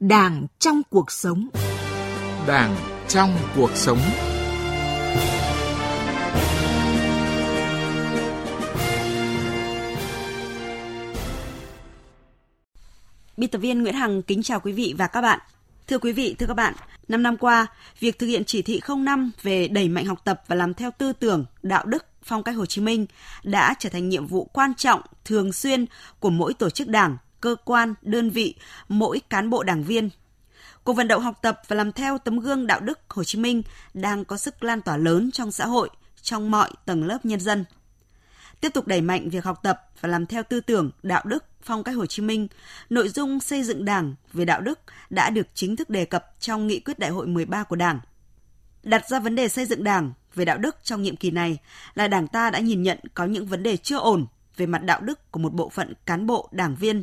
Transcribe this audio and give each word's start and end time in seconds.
Đảng 0.00 0.46
trong 0.58 0.82
cuộc 0.90 1.10
sống. 1.10 1.48
Đảng 2.46 2.76
trong 3.08 3.36
cuộc 3.56 3.70
sống. 3.76 3.98
Biên 3.98 4.10
tập 13.50 13.58
viên 13.58 13.82
Nguyễn 13.82 13.94
Hằng 13.94 14.22
kính 14.22 14.42
chào 14.42 14.60
quý 14.60 14.72
vị 14.72 14.94
và 14.98 15.06
các 15.06 15.20
bạn. 15.22 15.40
Thưa 15.86 15.98
quý 15.98 16.12
vị, 16.12 16.34
thưa 16.38 16.46
các 16.46 16.54
bạn, 16.54 16.74
5 17.08 17.22
năm 17.22 17.36
qua, 17.36 17.66
việc 18.00 18.18
thực 18.18 18.26
hiện 18.26 18.42
chỉ 18.44 18.62
thị 18.62 18.80
05 19.04 19.30
về 19.42 19.68
đẩy 19.68 19.88
mạnh 19.88 20.06
học 20.06 20.18
tập 20.24 20.42
và 20.46 20.56
làm 20.56 20.74
theo 20.74 20.90
tư 20.98 21.12
tưởng, 21.12 21.44
đạo 21.62 21.84
đức, 21.84 22.04
phong 22.24 22.42
cách 22.42 22.56
Hồ 22.56 22.66
Chí 22.66 22.80
Minh 22.80 23.06
đã 23.44 23.74
trở 23.78 23.88
thành 23.88 24.08
nhiệm 24.08 24.26
vụ 24.26 24.44
quan 24.52 24.74
trọng, 24.74 25.00
thường 25.24 25.52
xuyên 25.52 25.86
của 26.20 26.30
mỗi 26.30 26.54
tổ 26.54 26.70
chức 26.70 26.88
đảng, 26.88 27.16
cơ 27.40 27.56
quan, 27.64 27.94
đơn 28.02 28.30
vị, 28.30 28.54
mỗi 28.88 29.20
cán 29.30 29.50
bộ 29.50 29.62
đảng 29.62 29.84
viên. 29.84 30.10
Cuộc 30.84 30.92
vận 30.92 31.08
động 31.08 31.22
học 31.22 31.38
tập 31.42 31.60
và 31.68 31.76
làm 31.76 31.92
theo 31.92 32.18
tấm 32.18 32.38
gương 32.38 32.66
đạo 32.66 32.80
đức 32.80 32.98
Hồ 33.08 33.24
Chí 33.24 33.38
Minh 33.38 33.62
đang 33.94 34.24
có 34.24 34.36
sức 34.36 34.64
lan 34.64 34.80
tỏa 34.82 34.96
lớn 34.96 35.30
trong 35.32 35.52
xã 35.52 35.66
hội, 35.66 35.90
trong 36.22 36.50
mọi 36.50 36.70
tầng 36.86 37.04
lớp 37.04 37.24
nhân 37.26 37.40
dân. 37.40 37.64
Tiếp 38.60 38.68
tục 38.74 38.86
đẩy 38.86 39.00
mạnh 39.00 39.28
việc 39.28 39.44
học 39.44 39.58
tập 39.62 39.80
và 40.00 40.08
làm 40.08 40.26
theo 40.26 40.42
tư 40.42 40.60
tưởng, 40.60 40.90
đạo 41.02 41.22
đức, 41.26 41.44
phong 41.62 41.84
cách 41.84 41.96
Hồ 41.96 42.06
Chí 42.06 42.22
Minh, 42.22 42.48
nội 42.90 43.08
dung 43.08 43.40
xây 43.40 43.62
dựng 43.62 43.84
Đảng 43.84 44.14
về 44.32 44.44
đạo 44.44 44.60
đức 44.60 44.78
đã 45.10 45.30
được 45.30 45.46
chính 45.54 45.76
thức 45.76 45.90
đề 45.90 46.04
cập 46.04 46.26
trong 46.40 46.66
nghị 46.66 46.80
quyết 46.80 46.98
đại 46.98 47.10
hội 47.10 47.26
13 47.26 47.62
của 47.62 47.76
Đảng. 47.76 48.00
Đặt 48.82 49.08
ra 49.08 49.20
vấn 49.20 49.34
đề 49.34 49.48
xây 49.48 49.66
dựng 49.66 49.84
Đảng 49.84 50.12
về 50.34 50.44
đạo 50.44 50.58
đức 50.58 50.76
trong 50.82 51.02
nhiệm 51.02 51.16
kỳ 51.16 51.30
này 51.30 51.58
là 51.94 52.08
Đảng 52.08 52.28
ta 52.28 52.50
đã 52.50 52.58
nhìn 52.58 52.82
nhận 52.82 52.98
có 53.14 53.24
những 53.24 53.46
vấn 53.46 53.62
đề 53.62 53.76
chưa 53.76 53.98
ổn 53.98 54.26
về 54.56 54.66
mặt 54.66 54.84
đạo 54.84 55.00
đức 55.00 55.32
của 55.32 55.40
một 55.40 55.52
bộ 55.54 55.68
phận 55.70 55.92
cán 56.06 56.26
bộ, 56.26 56.48
đảng 56.52 56.76
viên, 56.76 57.02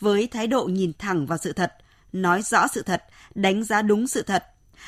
với 0.00 0.26
thái 0.26 0.46
độ 0.46 0.64
nhìn 0.64 0.92
thẳng 0.98 1.26
vào 1.26 1.38
sự 1.38 1.52
thật, 1.52 1.72
nói 2.12 2.42
rõ 2.42 2.66
sự 2.68 2.82
thật, 2.82 3.04
đánh 3.34 3.64
giá 3.64 3.82
đúng 3.82 4.06
sự 4.08 4.22
thật. 4.22 4.44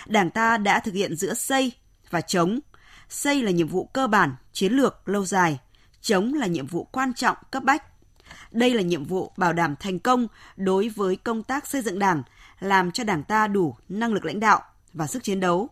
Đảng 0.07 0.31
ta 0.31 0.59
đã 0.59 0.81
thực 0.81 0.95
hiện 0.95 1.17
giữa 1.17 1.35
xây 1.35 1.73
và 2.11 2.21
chống. 2.21 2.61
Xây 3.09 3.43
là 3.43 3.51
nhiệm 3.51 3.69
vụ 3.69 3.85
cơ 3.85 4.07
bản, 4.07 4.35
chiến 4.53 4.73
lược 4.73 5.09
lâu 5.09 5.25
dài, 5.25 5.59
chống 6.01 6.35
là 6.35 6.47
nhiệm 6.47 6.67
vụ 6.67 6.85
quan 6.85 7.15
trọng 7.15 7.37
cấp 7.51 7.63
bách. 7.63 7.83
Đây 8.53 8.75
là 8.75 8.83
nhiệm 8.83 9.05
vụ 9.05 9.33
bảo 9.37 9.53
đảm 9.53 9.75
thành 9.81 9.99
công 9.99 10.27
đối 10.57 10.89
với 10.89 11.17
công 11.17 11.43
tác 11.43 11.67
xây 11.67 11.83
dựng 11.83 11.99
Đảng, 11.99 12.23
làm 12.61 12.91
cho 12.93 13.05
Đảng 13.05 13.25
ta 13.25 13.47
đủ 13.49 13.75
năng 13.89 14.13
lực 14.15 14.25
lãnh 14.25 14.41
đạo 14.41 14.61
và 14.93 15.07
sức 15.07 15.23
chiến 15.23 15.41
đấu. 15.41 15.69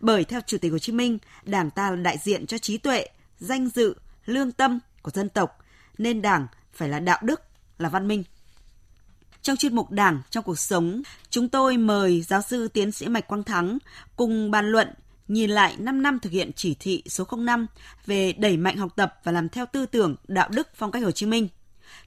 Bởi 0.00 0.24
theo 0.24 0.40
Chủ 0.46 0.58
tịch 0.58 0.72
Hồ 0.72 0.78
Chí 0.78 0.92
Minh, 0.92 1.18
Đảng 1.44 1.70
ta 1.70 1.90
là 1.90 1.96
đại 1.96 2.18
diện 2.18 2.46
cho 2.46 2.58
trí 2.58 2.78
tuệ, 2.78 3.06
danh 3.40 3.68
dự, 3.74 3.94
lương 4.26 4.52
tâm 4.52 4.78
của 5.02 5.10
dân 5.10 5.28
tộc, 5.28 5.58
nên 5.98 6.22
Đảng 6.22 6.46
phải 6.74 6.88
là 6.88 7.00
đạo 7.00 7.18
đức, 7.22 7.40
là 7.78 7.88
văn 7.88 8.08
minh. 8.08 8.24
Trong 9.50 9.56
chuyên 9.56 9.74
mục 9.74 9.90
Đảng 9.90 10.20
trong 10.30 10.44
cuộc 10.44 10.58
sống, 10.58 11.02
chúng 11.30 11.48
tôi 11.48 11.76
mời 11.76 12.22
giáo 12.22 12.42
sư 12.42 12.68
tiến 12.68 12.92
sĩ 12.92 13.08
Mạch 13.08 13.26
Quang 13.28 13.44
Thắng 13.44 13.78
cùng 14.16 14.50
bàn 14.50 14.66
luận 14.68 14.88
nhìn 15.28 15.50
lại 15.50 15.74
5 15.78 16.02
năm 16.02 16.18
thực 16.18 16.32
hiện 16.32 16.50
chỉ 16.56 16.74
thị 16.80 17.02
số 17.08 17.24
05 17.38 17.66
về 18.06 18.32
đẩy 18.32 18.56
mạnh 18.56 18.76
học 18.76 18.92
tập 18.96 19.14
và 19.24 19.32
làm 19.32 19.48
theo 19.48 19.66
tư 19.72 19.86
tưởng 19.86 20.16
đạo 20.28 20.48
đức 20.54 20.68
phong 20.74 20.90
cách 20.90 21.02
Hồ 21.04 21.10
Chí 21.10 21.26
Minh. 21.26 21.48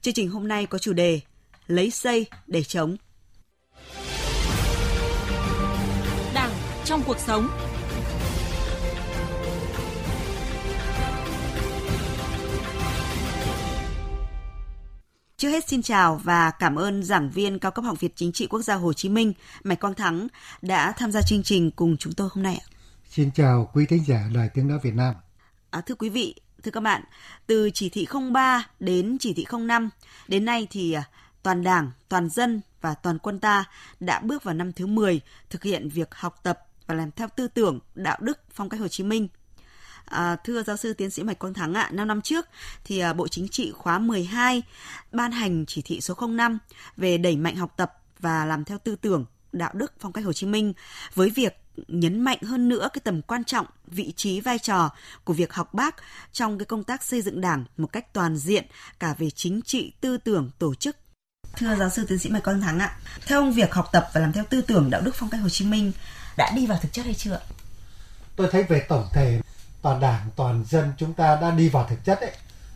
Chương 0.02 0.14
trình 0.14 0.30
hôm 0.30 0.48
nay 0.48 0.66
có 0.66 0.78
chủ 0.78 0.94
đề 0.94 1.20
Lấy 1.68 1.90
xây 1.92 2.26
để 2.48 2.64
chống. 2.64 2.96
Đảng 6.34 6.52
trong 6.86 7.02
cuộc 7.06 7.20
sống 7.20 7.48
Trước 15.44 15.50
hết 15.50 15.70
xin 15.70 15.82
chào 15.82 16.22
và 16.24 16.52
cảm 16.52 16.76
ơn 16.76 17.04
giảng 17.04 17.30
viên 17.32 17.60
cao 17.60 17.72
cấp 17.72 17.86
Học 17.86 18.00
viện 18.00 18.12
Chính 18.16 18.32
trị 18.32 18.48
Quốc 18.48 18.62
gia 18.62 18.76
Hồ 18.76 18.94
Chí 18.94 19.10
Minh 19.10 19.34
Mạch 19.64 19.80
Quang 19.82 19.94
Thắng 19.94 20.28
đã 20.62 20.92
tham 20.92 21.12
gia 21.12 21.22
chương 21.28 21.44
trình 21.44 21.72
cùng 21.72 21.98
chúng 21.98 22.14
tôi 22.14 22.30
hôm 22.34 22.44
nay 22.44 22.60
ạ. 22.66 22.66
Xin 23.10 23.32
chào 23.36 23.70
quý 23.74 23.86
thính 23.86 24.04
giả 24.08 24.24
Đài 24.36 24.50
Tiếng 24.54 24.68
Nói 24.68 24.80
Việt 24.84 24.94
Nam. 24.94 25.14
À, 25.72 25.82
thưa 25.82 25.96
quý 25.96 26.10
vị, 26.10 26.36
thưa 26.64 26.72
các 26.72 26.82
bạn, 26.84 27.04
từ 27.48 27.70
chỉ 27.74 27.90
thị 27.90 28.08
03 28.34 28.68
đến 28.80 29.18
chỉ 29.20 29.34
thị 29.34 29.46
05, 29.66 29.90
đến 30.28 30.46
nay 30.46 30.68
thì 30.72 30.94
à, 30.94 31.04
toàn 31.44 31.64
đảng, 31.64 31.92
toàn 32.10 32.30
dân 32.30 32.62
và 32.82 32.94
toàn 32.94 33.20
quân 33.20 33.40
ta 33.40 33.66
đã 34.00 34.20
bước 34.20 34.44
vào 34.44 34.54
năm 34.56 34.74
thứ 34.74 34.86
10 34.86 35.22
thực 35.50 35.64
hiện 35.64 35.90
việc 35.90 36.16
học 36.16 36.36
tập 36.44 36.60
và 36.88 36.96
làm 36.96 37.12
theo 37.12 37.28
tư 37.36 37.48
tưởng, 37.48 37.80
đạo 37.96 38.18
đức, 38.22 38.40
phong 38.54 38.70
cách 38.70 38.80
Hồ 38.80 38.88
Chí 38.88 39.04
Minh 39.04 39.28
À, 40.14 40.36
thưa 40.44 40.64
giáo 40.64 40.78
sư 40.78 40.94
tiến 40.94 41.10
sĩ 41.10 41.24
Mạch 41.24 41.40
Quang 41.40 41.54
Thắng 41.54 41.74
ạ, 41.74 41.82
à, 41.82 41.90
5 41.92 42.08
năm 42.08 42.22
trước 42.22 42.46
thì 42.84 43.00
à, 43.00 43.14
Bộ 43.14 43.28
Chính 43.28 43.48
trị 43.48 43.72
khóa 43.72 44.00
12 44.00 44.62
ban 45.12 45.32
hành 45.32 45.66
chỉ 45.68 45.82
thị 45.82 46.02
số 46.02 46.14
05 46.30 46.58
về 46.98 47.18
đẩy 47.18 47.38
mạnh 47.38 47.56
học 47.56 47.74
tập 47.78 47.94
và 48.20 48.46
làm 48.46 48.64
theo 48.64 48.78
tư 48.84 48.96
tưởng, 48.96 49.26
đạo 49.52 49.72
đức 49.74 49.94
phong 50.00 50.12
cách 50.14 50.26
Hồ 50.26 50.34
Chí 50.34 50.48
Minh 50.48 50.74
với 51.14 51.30
việc 51.30 51.56
nhấn 51.88 52.22
mạnh 52.22 52.38
hơn 52.42 52.70
nữa 52.70 52.88
cái 52.94 53.02
tầm 53.04 53.22
quan 53.22 53.44
trọng, 53.44 53.66
vị 53.88 54.14
trí 54.16 54.40
vai 54.42 54.60
trò 54.60 54.90
của 55.24 55.34
việc 55.34 55.54
học 55.54 55.74
bác 55.74 55.96
trong 56.32 56.58
cái 56.58 56.66
công 56.66 56.84
tác 56.84 57.04
xây 57.04 57.22
dựng 57.22 57.42
Đảng 57.42 57.66
một 57.78 57.88
cách 57.92 58.14
toàn 58.14 58.38
diện 58.38 58.66
cả 59.00 59.16
về 59.18 59.30
chính 59.30 59.62
trị, 59.62 59.94
tư 60.02 60.18
tưởng, 60.18 60.50
tổ 60.60 60.76
chức. 60.76 60.96
Thưa 61.58 61.76
giáo 61.76 61.90
sư 61.90 62.06
tiến 62.08 62.18
sĩ 62.18 62.30
Mạch 62.30 62.44
Quang 62.44 62.62
Thắng 62.62 62.80
ạ, 62.80 62.86
à, 62.86 62.98
theo 63.28 63.40
ông 63.40 63.54
việc 63.54 63.74
học 63.74 63.90
tập 63.92 64.08
và 64.14 64.22
làm 64.22 64.32
theo 64.34 64.44
tư 64.50 64.62
tưởng 64.62 64.90
đạo 64.90 65.02
đức 65.06 65.16
phong 65.16 65.30
cách 65.30 65.42
Hồ 65.42 65.50
Chí 65.50 65.66
Minh 65.66 65.92
đã 66.38 66.52
đi 66.56 66.68
vào 66.68 66.80
thực 66.82 66.94
chất 66.94 67.06
hay 67.06 67.14
chưa? 67.14 67.40
Tôi 68.36 68.48
thấy 68.52 68.64
về 68.64 68.86
tổng 68.90 69.06
thể 69.14 69.42
toàn 69.84 70.00
đảng 70.00 70.30
toàn 70.36 70.64
dân 70.70 70.94
chúng 70.98 71.14
ta 71.14 71.36
đã 71.42 71.52
đi 71.52 71.70
vào 71.70 71.86
thực 71.90 72.04
chất 72.06 72.22
ấy 72.22 72.32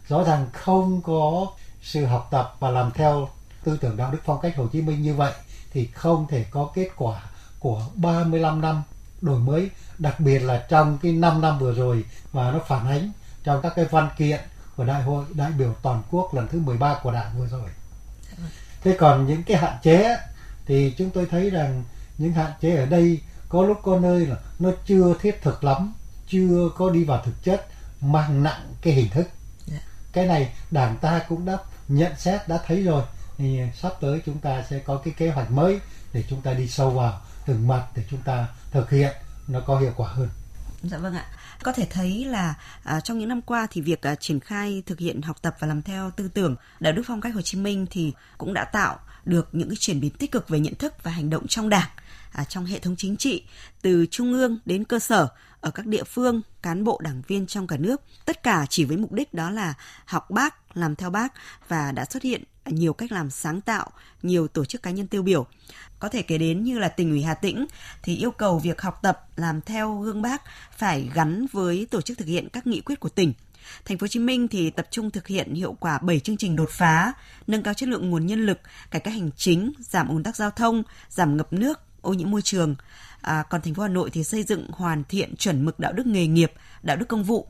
rõ 0.08 0.24
ràng 0.24 0.48
không 0.54 1.02
có 1.02 1.48
sự 1.82 2.06
học 2.06 2.28
tập 2.32 2.54
và 2.60 2.70
làm 2.70 2.92
theo 2.92 3.30
tư 3.64 3.78
tưởng 3.82 3.98
đạo 3.98 4.12
đức 4.12 4.18
phong 4.26 4.40
cách 4.42 4.56
Hồ 4.58 4.68
Chí 4.68 4.82
Minh 4.82 5.02
như 5.04 5.14
vậy 5.14 5.32
thì 5.72 5.88
không 5.96 6.28
thể 6.30 6.46
có 6.52 6.70
kết 6.76 6.90
quả 6.98 7.24
của 7.60 7.82
35 7.96 8.62
năm 8.62 8.84
đổi 9.22 9.40
mới 9.40 9.70
đặc 10.00 10.20
biệt 10.20 10.40
là 10.40 10.66
trong 10.70 10.98
cái 11.02 11.12
5 11.12 11.42
năm 11.42 11.60
vừa 11.60 11.74
rồi 11.74 12.04
và 12.32 12.52
nó 12.52 12.60
phản 12.68 12.88
ánh 12.88 13.12
trong 13.44 13.62
các 13.62 13.74
cái 13.76 13.86
văn 13.86 14.10
kiện 14.18 14.40
của 14.76 14.84
đại 14.86 15.02
hội 15.04 15.26
đại 15.34 15.52
biểu 15.52 15.74
toàn 15.82 16.04
quốc 16.12 16.34
lần 16.36 16.48
thứ 16.48 16.60
13 16.60 17.00
của 17.04 17.12
đảng 17.12 17.32
vừa 17.40 17.48
rồi 17.48 17.70
thế 18.84 18.98
còn 19.00 19.28
những 19.28 19.44
cái 19.44 19.58
hạn 19.58 19.74
chế 19.84 20.18
thì 20.66 20.94
chúng 20.98 21.10
tôi 21.10 21.26
thấy 21.32 21.50
rằng 21.50 21.84
những 22.18 22.32
hạn 22.32 22.52
chế 22.62 22.76
ở 22.76 22.86
đây 22.86 23.22
có 23.50 23.62
lúc 23.62 23.78
có 23.84 24.00
nơi 24.00 24.26
là 24.26 24.36
nó 24.60 24.70
chưa 24.88 25.14
thiết 25.22 25.42
thực 25.42 25.64
lắm 25.64 25.94
chưa 26.30 26.70
có 26.78 26.90
đi 26.90 27.04
vào 27.04 27.22
thực 27.26 27.44
chất 27.44 27.66
mang 28.02 28.44
nặng 28.44 28.74
cái 28.82 28.94
hình 28.94 29.10
thức 29.10 29.28
dạ. 29.66 29.80
cái 30.14 30.26
này 30.26 30.54
đảng 30.72 30.98
ta 30.98 31.22
cũng 31.30 31.46
đã 31.46 31.58
nhận 31.88 32.12
xét 32.18 32.48
đã 32.48 32.60
thấy 32.68 32.84
rồi 32.84 33.04
thì 33.38 33.60
sắp 33.76 33.94
tới 34.02 34.22
chúng 34.26 34.38
ta 34.40 34.64
sẽ 34.70 34.80
có 34.80 34.98
cái 35.06 35.14
kế 35.18 35.30
hoạch 35.30 35.52
mới 35.52 35.80
để 36.14 36.24
chúng 36.30 36.42
ta 36.42 36.54
đi 36.54 36.68
sâu 36.68 36.90
vào 36.90 37.22
từng 37.46 37.68
mặt 37.68 37.86
để 37.96 38.04
chúng 38.10 38.22
ta 38.22 38.48
thực 38.72 38.90
hiện 38.90 39.14
nó 39.48 39.60
có 39.60 39.78
hiệu 39.80 39.92
quả 39.96 40.08
hơn 40.10 40.30
dạ 40.84 40.98
vâng 40.98 41.14
ạ 41.16 41.26
có 41.64 41.72
thể 41.72 41.88
thấy 41.90 42.26
là 42.26 42.54
à, 42.84 43.00
trong 43.00 43.18
những 43.20 43.30
năm 43.30 43.42
qua 43.42 43.68
thì 43.72 43.82
việc 43.82 44.02
à, 44.02 44.16
triển 44.16 44.40
khai 44.40 44.84
thực 44.86 45.00
hiện 45.00 45.22
học 45.22 45.42
tập 45.42 45.56
và 45.60 45.68
làm 45.68 45.82
theo 45.82 46.12
tư 46.12 46.28
tưởng 46.28 46.56
đạo 46.80 46.94
đức 46.94 47.02
phong 47.08 47.22
cách 47.22 47.34
Hồ 47.34 47.42
Chí 47.42 47.58
Minh 47.58 47.86
thì 47.92 48.14
cũng 48.38 48.54
đã 48.54 48.64
tạo 48.64 49.00
được 49.26 49.50
những 49.52 49.70
cái 49.70 49.76
chuyển 49.80 50.00
biến 50.00 50.12
tích 50.12 50.32
cực 50.32 50.50
về 50.50 50.60
nhận 50.60 50.76
thức 50.76 50.94
và 51.04 51.12
hành 51.12 51.30
động 51.30 51.48
trong 51.48 51.70
Đảng, 51.70 51.90
à, 52.34 52.44
trong 52.46 52.66
hệ 52.66 52.80
thống 52.80 52.96
chính 52.98 53.18
trị 53.18 53.44
từ 53.82 54.06
trung 54.12 54.34
ương 54.34 54.60
đến 54.66 54.84
cơ 54.84 55.00
sở 55.00 55.28
ở 55.62 55.72
các 55.72 55.86
địa 55.86 56.04
phương, 56.04 56.42
cán 56.62 56.84
bộ 56.84 57.00
đảng 57.04 57.22
viên 57.28 57.48
trong 57.48 57.68
cả 57.68 57.78
nước, 57.78 58.02
tất 58.26 58.44
cả 58.44 58.66
chỉ 58.70 58.86
với 58.86 58.98
mục 58.98 59.12
đích 59.12 59.34
đó 59.34 59.50
là 59.52 59.74
học 60.06 60.30
bác, 60.32 60.78
làm 60.78 60.96
theo 60.96 61.10
bác 61.10 61.34
và 61.68 61.92
đã 61.92 62.06
xuất 62.06 62.24
hiện 62.24 62.44
nhiều 62.72 62.94
cách 62.94 63.12
làm 63.12 63.30
sáng 63.30 63.62
tạo, 63.62 63.90
nhiều 64.24 64.48
tổ 64.48 64.66
chức 64.66 64.84
cá 64.84 64.92
nhân 64.92 65.08
tiêu 65.08 65.24
biểu. 65.24 65.46
Có 66.00 66.10
thể 66.10 66.22
kể 66.22 66.38
đến 66.38 66.64
như 66.64 66.80
là 66.80 66.88
tỉnh 66.90 67.10
ủy 67.10 67.24
Hà 67.24 67.34
Tĩnh 67.34 67.66
thì 68.04 68.16
yêu 68.18 68.32
cầu 68.32 68.60
việc 68.60 68.82
học 68.82 69.00
tập 69.02 69.20
làm 69.36 69.62
theo 69.62 69.96
gương 70.00 70.22
bác 70.22 70.42
phải 70.78 71.10
gắn 71.14 71.46
với 71.52 71.88
tổ 71.92 72.02
chức 72.02 72.18
thực 72.18 72.28
hiện 72.28 72.48
các 72.54 72.68
nghị 72.68 72.82
quyết 72.82 73.00
của 73.00 73.10
tỉnh. 73.10 73.34
Thành 73.86 73.98
phố 73.98 74.04
Hồ 74.04 74.08
Chí 74.08 74.20
Minh 74.20 74.48
thì 74.48 74.70
tập 74.70 74.88
trung 74.92 75.12
thực 75.12 75.28
hiện 75.28 75.54
hiệu 75.54 75.74
quả 75.80 75.98
7 76.02 76.20
chương 76.20 76.38
trình 76.38 76.56
đột 76.56 76.70
phá, 76.70 77.14
nâng 77.48 77.64
cao 77.64 77.74
chất 77.74 77.90
lượng 77.90 78.10
nguồn 78.10 78.26
nhân 78.26 78.46
lực, 78.46 78.60
cải 78.92 79.00
cách 79.00 79.14
hành 79.14 79.30
chính, 79.38 79.72
giảm 79.80 80.08
ùn 80.10 80.24
tắc 80.24 80.36
giao 80.36 80.52
thông, 80.52 80.84
giảm 81.10 81.38
ngập 81.38 81.54
nước, 81.54 81.80
ô 82.02 82.14
nhiễm 82.14 82.32
môi 82.32 82.42
trường. 82.42 82.76
À, 83.22 83.44
còn 83.50 83.62
thành 83.62 83.74
phố 83.74 83.84
Hà 83.84 83.90
Nội 83.90 84.10
thì 84.10 84.24
xây 84.24 84.44
dựng 84.44 84.68
hoàn 84.72 85.04
thiện 85.04 85.36
chuẩn 85.36 85.66
mực 85.66 85.80
đạo 85.80 85.94
đức 85.94 86.06
nghề 86.06 86.28
nghiệp, 86.28 86.52
đạo 86.84 86.98
đức 86.98 87.06
công 87.08 87.24
vụ. 87.24 87.48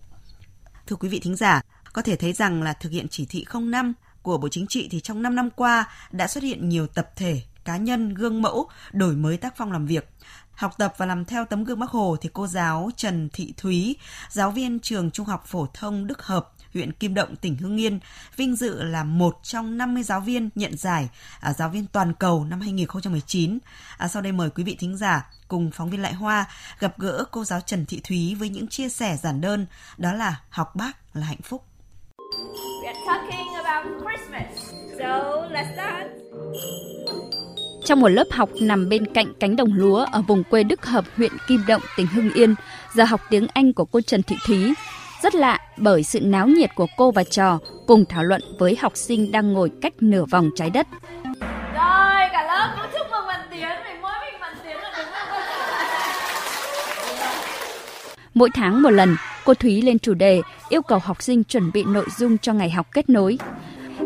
Thưa 0.88 0.96
quý 0.96 1.10
vị 1.10 1.20
thính 1.20 1.36
giả, 1.36 1.62
có 1.94 2.02
thể 2.02 2.16
thấy 2.16 2.34
rằng 2.34 2.64
là 2.64 2.74
thực 2.74 2.90
hiện 2.92 3.08
chỉ 3.10 3.26
thị 3.26 3.46
05 3.70 3.94
của 4.28 4.38
Bộ 4.38 4.48
Chính 4.52 4.68
trị 4.70 4.88
thì 4.92 5.00
trong 5.00 5.22
5 5.22 5.36
năm 5.36 5.50
qua 5.56 5.86
đã 6.12 6.28
xuất 6.28 6.44
hiện 6.44 6.70
nhiều 6.70 6.88
tập 6.88 7.10
thể, 7.16 7.42
cá 7.66 7.78
nhân 7.78 8.14
gương 8.14 8.42
mẫu 8.42 8.70
đổi 8.92 9.14
mới 9.16 9.38
tác 9.38 9.54
phong 9.58 9.72
làm 9.72 9.86
việc. 9.86 10.10
Học 10.52 10.74
tập 10.78 10.94
và 10.98 11.06
làm 11.06 11.26
theo 11.26 11.46
tấm 11.46 11.64
gương 11.64 11.80
Bác 11.80 11.90
Hồ 11.90 12.16
thì 12.22 12.30
cô 12.34 12.48
giáo 12.48 12.90
Trần 12.98 13.30
Thị 13.34 13.54
Thúy, 13.58 13.96
giáo 14.30 14.52
viên 14.52 14.80
trường 14.80 15.12
Trung 15.12 15.26
học 15.26 15.44
phổ 15.48 15.68
thông 15.74 16.08
Đức 16.08 16.22
Hợp, 16.26 16.52
huyện 16.74 16.92
Kim 16.94 17.14
Động, 17.14 17.36
tỉnh 17.36 17.56
Hưng 17.56 17.78
Yên, 17.80 18.00
vinh 18.36 18.56
dự 18.56 18.84
là 18.84 19.04
một 19.04 19.40
trong 19.44 19.78
50 19.78 20.04
giáo 20.04 20.20
viên 20.20 20.50
nhận 20.56 20.78
giải 20.78 21.10
à, 21.40 21.54
giáo 21.54 21.70
viên 21.70 21.86
toàn 21.88 22.14
cầu 22.14 22.46
năm 22.46 22.62
2019. 22.62 23.58
À, 23.98 24.08
sau 24.08 24.22
đây 24.22 24.32
mời 24.32 24.50
quý 24.50 24.64
vị 24.64 24.76
thính 24.80 24.98
giả 24.98 25.32
cùng 25.48 25.72
phóng 25.72 25.90
viên 25.90 26.02
Lại 26.02 26.14
Hoa 26.14 26.46
gặp 26.80 27.00
gỡ 27.00 27.24
cô 27.32 27.44
giáo 27.44 27.62
Trần 27.62 27.86
Thị 27.86 28.02
Thúy 28.08 28.36
với 28.36 28.50
những 28.50 28.68
chia 28.68 28.90
sẻ 28.90 29.18
giản 29.22 29.42
đơn 29.42 29.66
đó 29.98 30.14
là 30.14 30.42
học 30.50 30.76
bác 30.76 31.16
là 31.16 31.26
hạnh 31.26 31.42
phúc. 31.44 31.64
Sau 33.08 33.20
khi 33.32 33.38
trong 37.86 38.00
một 38.02 38.08
lớp 38.08 38.24
học 38.32 38.50
nằm 38.62 38.90
bên 38.90 39.06
cạnh 39.14 39.34
cánh 39.40 39.56
đồng 39.56 39.74
lúa 39.74 40.06
ở 40.12 40.22
vùng 40.28 40.44
quê 40.44 40.64
Đức 40.64 40.86
Hợp, 40.86 41.06
huyện 41.16 41.32
Kim 41.48 41.62
Động, 41.68 41.82
tỉnh 41.98 42.08
Hưng 42.08 42.34
Yên, 42.34 42.56
giờ 42.96 43.04
học 43.04 43.22
tiếng 43.30 43.48
Anh 43.54 43.74
của 43.74 43.86
cô 43.86 44.02
Trần 44.02 44.24
Thị 44.24 44.36
Thúy 44.46 44.74
rất 45.24 45.36
lạ 45.36 45.60
bởi 45.78 46.04
sự 46.04 46.22
náo 46.22 46.48
nhiệt 46.48 46.76
của 46.76 46.88
cô 46.98 47.12
và 47.12 47.24
trò 47.24 47.60
cùng 47.88 48.06
thảo 48.06 48.24
luận 48.24 48.42
với 48.60 48.76
học 48.82 48.98
sinh 48.98 49.32
đang 49.32 49.54
ngồi 49.54 49.72
cách 49.82 49.94
nửa 50.00 50.26
vòng 50.26 50.50
trái 50.56 50.70
đất. 50.70 50.88
Rồi, 51.74 52.22
cả 52.32 52.44
lớp 52.48 52.74
cũng 52.76 52.86
chúc 52.94 53.08
mừng 53.12 53.28
bạn 53.28 53.40
Tiến, 53.52 53.70
mình 53.86 54.02
mỗi 54.02 54.12
mình 54.26 54.34
bạn 54.42 54.56
Tiến 54.64 54.76
là 54.78 54.92
đúng 54.98 55.06
Mỗi 58.34 58.50
tháng 58.54 58.82
một 58.82 58.90
lần, 58.90 59.16
cô 59.46 59.54
Thúy 59.54 59.82
lên 59.82 60.00
chủ 60.00 60.14
đề 60.14 60.42
yêu 60.70 60.82
cầu 60.82 61.00
học 61.00 61.22
sinh 61.24 61.44
chuẩn 61.44 61.72
bị 61.72 61.84
nội 61.84 62.06
dung 62.18 62.38
cho 62.38 62.54
ngày 62.54 62.70
học 62.70 62.88
kết 62.94 63.10
nối 63.10 63.38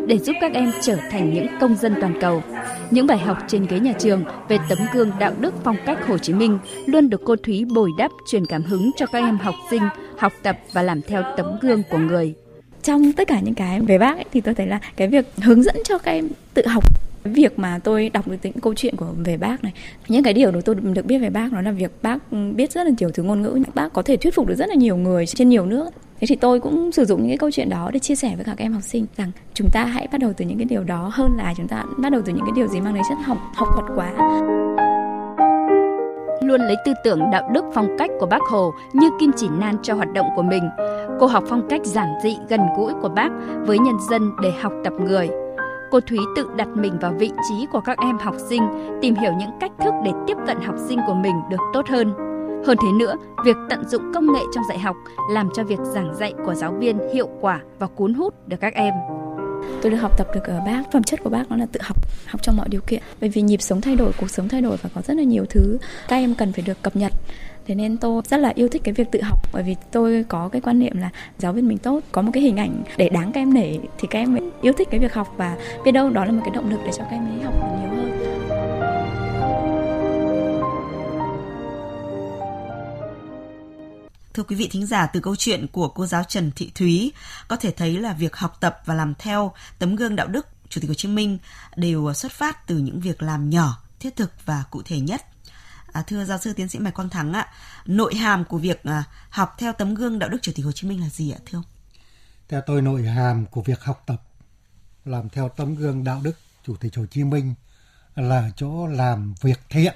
để 0.06 0.18
giúp 0.18 0.36
các 0.40 0.52
em 0.54 0.70
trở 0.80 0.96
thành 1.10 1.34
những 1.34 1.46
công 1.60 1.74
dân 1.76 1.94
toàn 2.00 2.14
cầu. 2.20 2.42
Những 2.90 3.06
bài 3.06 3.18
học 3.18 3.38
trên 3.48 3.66
ghế 3.66 3.80
nhà 3.80 3.92
trường 3.92 4.24
về 4.48 4.58
tấm 4.68 4.78
gương 4.94 5.10
đạo 5.18 5.32
đức 5.40 5.54
phong 5.64 5.76
cách 5.86 6.06
Hồ 6.08 6.18
Chí 6.18 6.32
Minh 6.32 6.58
luôn 6.86 7.10
được 7.10 7.20
cô 7.24 7.36
Thúy 7.36 7.64
bồi 7.74 7.90
đắp 7.98 8.10
truyền 8.30 8.46
cảm 8.46 8.62
hứng 8.62 8.90
cho 8.96 9.06
các 9.06 9.18
em 9.18 9.36
học 9.38 9.54
sinh 9.70 9.82
học 10.18 10.32
tập 10.42 10.58
và 10.72 10.82
làm 10.82 11.02
theo 11.02 11.22
tấm 11.36 11.46
gương 11.60 11.82
của 11.90 11.98
người. 11.98 12.34
Trong 12.82 13.12
tất 13.12 13.28
cả 13.28 13.40
những 13.40 13.54
cái 13.54 13.80
về 13.80 13.98
bác 13.98 14.16
ấy, 14.16 14.24
thì 14.32 14.40
tôi 14.40 14.54
thấy 14.54 14.66
là 14.66 14.80
cái 14.96 15.08
việc 15.08 15.24
hướng 15.42 15.62
dẫn 15.62 15.76
cho 15.84 15.98
các 15.98 16.12
em 16.12 16.28
tự 16.54 16.66
học 16.66 16.84
việc 17.24 17.58
mà 17.58 17.78
tôi 17.84 18.08
đọc 18.08 18.28
được 18.28 18.36
những 18.42 18.52
câu 18.52 18.74
chuyện 18.74 18.96
của 18.96 19.06
về 19.16 19.36
bác 19.36 19.64
này 19.64 19.72
những 20.08 20.22
cái 20.22 20.32
điều 20.34 20.50
đó 20.50 20.60
tôi 20.64 20.74
được 20.74 21.06
biết 21.06 21.18
về 21.18 21.30
bác 21.30 21.52
đó 21.52 21.60
là 21.60 21.70
việc 21.70 21.90
bác 22.02 22.18
biết 22.54 22.72
rất 22.72 22.84
là 22.86 22.90
nhiều 22.98 23.10
thứ 23.14 23.22
ngôn 23.22 23.42
ngữ 23.42 23.58
bác 23.74 23.92
có 23.92 24.02
thể 24.02 24.16
thuyết 24.16 24.34
phục 24.34 24.46
được 24.46 24.54
rất 24.54 24.66
là 24.68 24.74
nhiều 24.74 24.96
người 24.96 25.26
trên 25.26 25.48
nhiều 25.48 25.66
nước 25.66 25.90
thế 26.22 26.26
thì 26.28 26.36
tôi 26.36 26.60
cũng 26.60 26.92
sử 26.92 27.04
dụng 27.04 27.20
những 27.20 27.30
cái 27.30 27.38
câu 27.38 27.50
chuyện 27.50 27.68
đó 27.68 27.90
để 27.92 27.98
chia 27.98 28.14
sẻ 28.14 28.32
với 28.36 28.44
các 28.44 28.58
em 28.58 28.72
học 28.72 28.82
sinh 28.82 29.06
rằng 29.16 29.30
chúng 29.54 29.68
ta 29.72 29.84
hãy 29.84 30.08
bắt 30.12 30.18
đầu 30.20 30.32
từ 30.36 30.44
những 30.44 30.58
cái 30.58 30.64
điều 30.64 30.84
đó 30.84 31.10
hơn 31.12 31.30
là 31.36 31.54
chúng 31.56 31.68
ta 31.68 31.84
bắt 31.98 32.12
đầu 32.12 32.22
từ 32.24 32.32
những 32.32 32.44
cái 32.44 32.52
điều 32.56 32.66
gì 32.66 32.80
mang 32.80 32.94
đến 32.94 33.02
chất 33.08 33.18
học 33.24 33.38
học 33.54 33.68
thuật 33.74 33.84
quá 33.98 34.12
luôn 36.44 36.60
lấy 36.60 36.76
tư 36.84 36.92
tưởng 37.04 37.30
đạo 37.32 37.50
đức 37.52 37.64
phong 37.74 37.88
cách 37.98 38.10
của 38.20 38.26
bác 38.26 38.42
Hồ 38.50 38.72
như 38.92 39.10
kim 39.20 39.30
chỉ 39.36 39.48
nan 39.58 39.76
cho 39.82 39.94
hoạt 39.94 40.12
động 40.12 40.26
của 40.36 40.42
mình. 40.42 40.70
Cô 41.20 41.26
học 41.26 41.44
phong 41.48 41.66
cách 41.70 41.80
giản 41.84 42.08
dị 42.22 42.36
gần 42.48 42.60
gũi 42.76 42.92
của 43.02 43.08
bác 43.08 43.28
với 43.66 43.78
nhân 43.78 43.94
dân 44.10 44.30
để 44.42 44.50
học 44.60 44.72
tập 44.84 44.92
người. 45.06 45.28
Cô 45.90 46.00
Thúy 46.00 46.18
tự 46.36 46.48
đặt 46.56 46.68
mình 46.74 46.98
vào 47.00 47.12
vị 47.18 47.30
trí 47.48 47.66
của 47.72 47.80
các 47.80 47.98
em 47.98 48.18
học 48.18 48.34
sinh, 48.48 48.62
tìm 49.02 49.14
hiểu 49.14 49.32
những 49.38 49.50
cách 49.60 49.72
thức 49.84 49.94
để 50.04 50.10
tiếp 50.26 50.36
cận 50.46 50.56
học 50.62 50.74
sinh 50.88 50.98
của 51.06 51.14
mình 51.14 51.34
được 51.50 51.60
tốt 51.72 51.86
hơn. 51.88 52.14
Hơn 52.66 52.76
thế 52.82 52.88
nữa, 52.98 53.16
việc 53.44 53.56
tận 53.70 53.88
dụng 53.88 54.02
công 54.14 54.32
nghệ 54.32 54.40
trong 54.54 54.64
dạy 54.68 54.78
học 54.78 54.96
làm 55.30 55.48
cho 55.54 55.62
việc 55.64 55.78
giảng 55.82 56.14
dạy 56.18 56.32
của 56.46 56.54
giáo 56.54 56.72
viên 56.78 56.98
hiệu 57.14 57.28
quả 57.40 57.60
và 57.78 57.86
cuốn 57.86 58.14
hút 58.14 58.48
được 58.48 58.56
các 58.60 58.74
em. 58.74 58.94
Tôi 59.82 59.90
được 59.92 59.96
học 59.96 60.18
tập 60.18 60.26
được 60.34 60.44
ở 60.44 60.60
bác, 60.66 60.82
phẩm 60.92 61.02
chất 61.02 61.20
của 61.24 61.30
bác 61.30 61.50
đó 61.50 61.56
là 61.56 61.66
tự 61.72 61.80
học, 61.82 61.96
học 62.26 62.40
trong 62.42 62.56
mọi 62.56 62.68
điều 62.68 62.80
kiện. 62.80 63.02
Bởi 63.20 63.30
vì 63.30 63.42
nhịp 63.42 63.62
sống 63.62 63.80
thay 63.80 63.96
đổi, 63.96 64.12
cuộc 64.20 64.30
sống 64.30 64.48
thay 64.48 64.60
đổi 64.62 64.76
và 64.82 64.90
có 64.94 65.00
rất 65.02 65.16
là 65.16 65.22
nhiều 65.22 65.44
thứ 65.50 65.78
các 66.08 66.16
em 66.16 66.34
cần 66.34 66.52
phải 66.52 66.64
được 66.66 66.82
cập 66.82 66.96
nhật 66.96 67.12
thế 67.66 67.74
nên 67.74 67.96
tôi 67.96 68.22
rất 68.26 68.36
là 68.40 68.52
yêu 68.54 68.68
thích 68.68 68.82
cái 68.84 68.94
việc 68.94 69.08
tự 69.12 69.20
học 69.22 69.38
bởi 69.52 69.62
vì 69.62 69.76
tôi 69.92 70.24
có 70.28 70.48
cái 70.48 70.60
quan 70.60 70.78
niệm 70.78 70.98
là 70.98 71.10
giáo 71.38 71.52
viên 71.52 71.68
mình 71.68 71.78
tốt 71.78 72.00
có 72.12 72.22
một 72.22 72.30
cái 72.34 72.42
hình 72.42 72.56
ảnh 72.56 72.82
để 72.96 73.08
đáng 73.08 73.32
các 73.32 73.40
em 73.40 73.54
nể 73.54 73.76
thì 73.98 74.08
các 74.10 74.18
em 74.18 74.38
yêu 74.62 74.72
thích 74.72 74.88
cái 74.90 75.00
việc 75.00 75.14
học 75.14 75.28
và 75.36 75.56
biết 75.84 75.92
đâu 75.92 76.10
đó 76.10 76.24
là 76.24 76.32
một 76.32 76.40
cái 76.44 76.54
động 76.54 76.70
lực 76.70 76.78
để 76.84 76.90
cho 76.96 77.04
các 77.04 77.10
em 77.16 77.26
ấy 77.36 77.40
học 77.44 77.71
Thưa 84.34 84.42
quý 84.42 84.56
vị 84.56 84.68
thính 84.72 84.86
giả, 84.86 85.06
từ 85.06 85.20
câu 85.20 85.36
chuyện 85.36 85.66
của 85.72 85.88
cô 85.88 86.06
giáo 86.06 86.24
Trần 86.24 86.50
Thị 86.56 86.72
Thúy, 86.74 87.12
có 87.48 87.56
thể 87.56 87.70
thấy 87.70 87.98
là 87.98 88.12
việc 88.12 88.36
học 88.36 88.56
tập 88.60 88.78
và 88.84 88.94
làm 88.94 89.14
theo 89.18 89.52
tấm 89.78 89.96
gương 89.96 90.16
đạo 90.16 90.26
đức 90.26 90.46
Chủ 90.68 90.80
tịch 90.80 90.88
Hồ 90.90 90.94
Chí 90.94 91.08
Minh 91.08 91.38
đều 91.76 92.14
xuất 92.14 92.32
phát 92.32 92.66
từ 92.66 92.78
những 92.78 93.00
việc 93.00 93.22
làm 93.22 93.50
nhỏ, 93.50 93.82
thiết 94.00 94.16
thực 94.16 94.32
và 94.46 94.62
cụ 94.70 94.82
thể 94.84 95.00
nhất. 95.00 95.22
À, 95.92 96.02
thưa 96.06 96.24
giáo 96.24 96.38
sư 96.38 96.52
tiến 96.52 96.68
sĩ 96.68 96.78
Mạch 96.78 96.90
Quang 96.90 97.08
Thắng 97.08 97.32
ạ, 97.32 97.48
nội 97.86 98.14
hàm 98.14 98.44
của 98.44 98.58
việc 98.58 98.82
à, 98.84 99.04
học 99.30 99.54
theo 99.58 99.72
tấm 99.72 99.94
gương 99.94 100.18
đạo 100.18 100.28
đức 100.28 100.38
Chủ 100.42 100.52
tịch 100.54 100.64
Hồ 100.66 100.72
Chí 100.72 100.88
Minh 100.88 101.00
là 101.00 101.08
gì 101.08 101.30
ạ 101.30 101.38
thưa 101.46 101.58
ông? 101.58 101.64
Theo 102.48 102.60
tôi 102.66 102.82
nội 102.82 103.02
hàm 103.02 103.46
của 103.46 103.62
việc 103.62 103.80
học 103.84 104.02
tập 104.06 104.22
làm 105.04 105.28
theo 105.28 105.48
tấm 105.48 105.74
gương 105.74 106.04
đạo 106.04 106.20
đức 106.24 106.38
Chủ 106.66 106.76
tịch 106.76 106.96
Hồ 106.96 107.06
Chí 107.06 107.24
Minh 107.24 107.54
là 108.16 108.50
chỗ 108.56 108.86
làm 108.86 109.34
việc 109.42 109.60
thiện, 109.68 109.94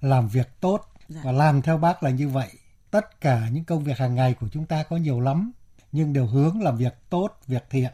làm 0.00 0.28
việc 0.28 0.48
tốt 0.60 0.80
dạ. 1.08 1.20
và 1.24 1.32
làm 1.32 1.62
theo 1.62 1.78
bác 1.78 2.02
là 2.02 2.10
như 2.10 2.28
vậy 2.28 2.48
tất 3.00 3.20
cả 3.20 3.48
những 3.52 3.64
công 3.64 3.84
việc 3.84 3.98
hàng 3.98 4.14
ngày 4.14 4.34
của 4.40 4.46
chúng 4.52 4.64
ta 4.66 4.82
có 4.82 4.96
nhiều 4.96 5.20
lắm 5.20 5.52
nhưng 5.92 6.12
đều 6.12 6.26
hướng 6.26 6.62
làm 6.62 6.76
việc 6.76 6.92
tốt, 7.10 7.30
việc 7.48 7.64
thiện. 7.70 7.90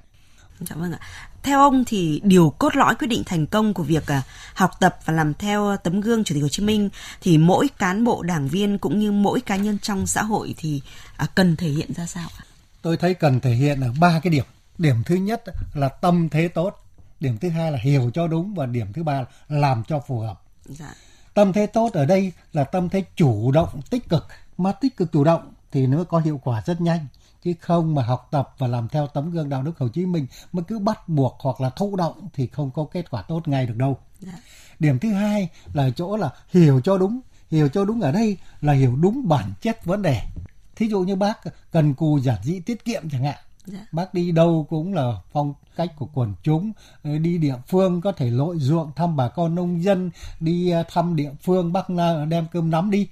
Dạ 0.60 0.76
vâng 0.76 0.92
ạ. 0.92 1.00
Theo 1.42 1.60
ông 1.60 1.84
thì 1.86 2.20
điều 2.24 2.50
cốt 2.50 2.76
lõi 2.76 2.94
quyết 2.94 3.06
định 3.06 3.22
thành 3.26 3.46
công 3.46 3.74
của 3.74 3.82
việc 3.82 4.06
à, 4.06 4.22
học 4.54 4.70
tập 4.80 4.98
và 5.04 5.14
làm 5.14 5.34
theo 5.34 5.76
tấm 5.84 6.00
gương 6.00 6.24
Chủ 6.24 6.34
tịch 6.34 6.42
Hồ 6.42 6.48
Chí 6.48 6.62
Minh 6.62 6.88
thì 7.22 7.38
mỗi 7.38 7.68
cán 7.78 8.04
bộ 8.04 8.22
đảng 8.22 8.48
viên 8.48 8.78
cũng 8.78 8.98
như 8.98 9.12
mỗi 9.12 9.40
cá 9.40 9.56
nhân 9.56 9.78
trong 9.82 10.06
xã 10.06 10.22
hội 10.22 10.54
thì 10.58 10.82
à, 11.16 11.26
cần 11.34 11.56
thể 11.56 11.68
hiện 11.68 11.92
ra 11.92 12.06
sao 12.06 12.28
ạ? 12.38 12.44
Tôi 12.82 12.96
thấy 12.96 13.14
cần 13.14 13.40
thể 13.40 13.50
hiện 13.54 13.80
ở 13.80 13.92
ba 14.00 14.20
cái 14.22 14.30
điểm. 14.30 14.44
Điểm 14.78 14.96
thứ 15.06 15.14
nhất 15.14 15.42
là 15.74 15.88
tâm 15.88 16.28
thế 16.28 16.48
tốt, 16.48 16.76
điểm 17.20 17.36
thứ 17.40 17.48
hai 17.48 17.72
là 17.72 17.78
hiểu 17.82 18.10
cho 18.14 18.26
đúng 18.26 18.54
và 18.54 18.66
điểm 18.66 18.92
thứ 18.92 19.02
ba 19.02 19.14
là 19.14 19.26
làm 19.48 19.82
cho 19.88 20.00
phù 20.06 20.18
hợp. 20.20 20.42
Dạ. 20.66 20.94
Tâm 21.34 21.52
thế 21.52 21.66
tốt 21.66 21.90
ở 21.92 22.04
đây 22.04 22.32
là 22.52 22.64
tâm 22.64 22.88
thế 22.88 23.04
chủ 23.16 23.52
động, 23.52 23.80
tích 23.90 24.08
cực 24.08 24.24
mà 24.62 24.72
tích 24.72 24.96
cực 24.96 25.12
chủ 25.12 25.24
động 25.24 25.52
thì 25.72 25.86
nó 25.86 26.04
có 26.04 26.18
hiệu 26.18 26.40
quả 26.44 26.62
rất 26.66 26.80
nhanh 26.80 27.06
chứ 27.44 27.52
không 27.60 27.94
mà 27.94 28.02
học 28.02 28.28
tập 28.30 28.54
và 28.58 28.66
làm 28.66 28.88
theo 28.88 29.06
tấm 29.06 29.30
gương 29.30 29.48
đạo 29.48 29.62
đức 29.62 29.78
Hồ 29.78 29.88
Chí 29.88 30.06
Minh 30.06 30.26
mà 30.52 30.62
cứ 30.68 30.78
bắt 30.78 31.08
buộc 31.08 31.38
hoặc 31.40 31.60
là 31.60 31.70
thụ 31.70 31.96
động 31.96 32.28
thì 32.32 32.46
không 32.46 32.70
có 32.70 32.84
kết 32.84 33.10
quả 33.10 33.22
tốt 33.22 33.48
ngay 33.48 33.66
được 33.66 33.76
đâu. 33.76 33.98
Dạ. 34.20 34.32
Điểm 34.78 34.98
thứ 34.98 35.12
hai 35.12 35.48
là 35.72 35.90
chỗ 35.96 36.16
là 36.16 36.30
hiểu 36.50 36.80
cho 36.80 36.98
đúng, 36.98 37.20
hiểu 37.50 37.68
cho 37.68 37.84
đúng 37.84 38.00
ở 38.00 38.12
đây 38.12 38.36
là 38.60 38.72
hiểu 38.72 38.96
đúng 38.96 39.28
bản 39.28 39.52
chất 39.60 39.84
vấn 39.84 40.02
đề. 40.02 40.20
Thí 40.76 40.86
dụ 40.88 41.00
như 41.02 41.16
bác 41.16 41.40
cần 41.72 41.94
cù 41.94 42.18
giản 42.20 42.38
dị 42.44 42.60
tiết 42.60 42.84
kiệm 42.84 43.10
chẳng 43.12 43.22
hạn. 43.24 43.38
Dạ. 43.64 43.86
Bác 43.92 44.14
đi 44.14 44.32
đâu 44.32 44.66
cũng 44.70 44.94
là 44.94 45.02
phong 45.32 45.54
cách 45.76 45.92
của 45.96 46.08
quần 46.14 46.34
chúng, 46.42 46.72
ờ, 47.04 47.18
đi 47.18 47.38
địa 47.38 47.56
phương 47.68 48.00
có 48.00 48.12
thể 48.12 48.30
lội 48.30 48.56
ruộng 48.58 48.90
thăm 48.96 49.16
bà 49.16 49.28
con 49.28 49.54
nông 49.54 49.82
dân, 49.82 50.10
đi 50.40 50.70
ờ, 50.70 50.82
thăm 50.90 51.16
địa 51.16 51.30
phương 51.42 51.72
bác 51.72 51.86
đem 52.28 52.46
cơm 52.52 52.70
nắm 52.70 52.90
đi 52.90 53.08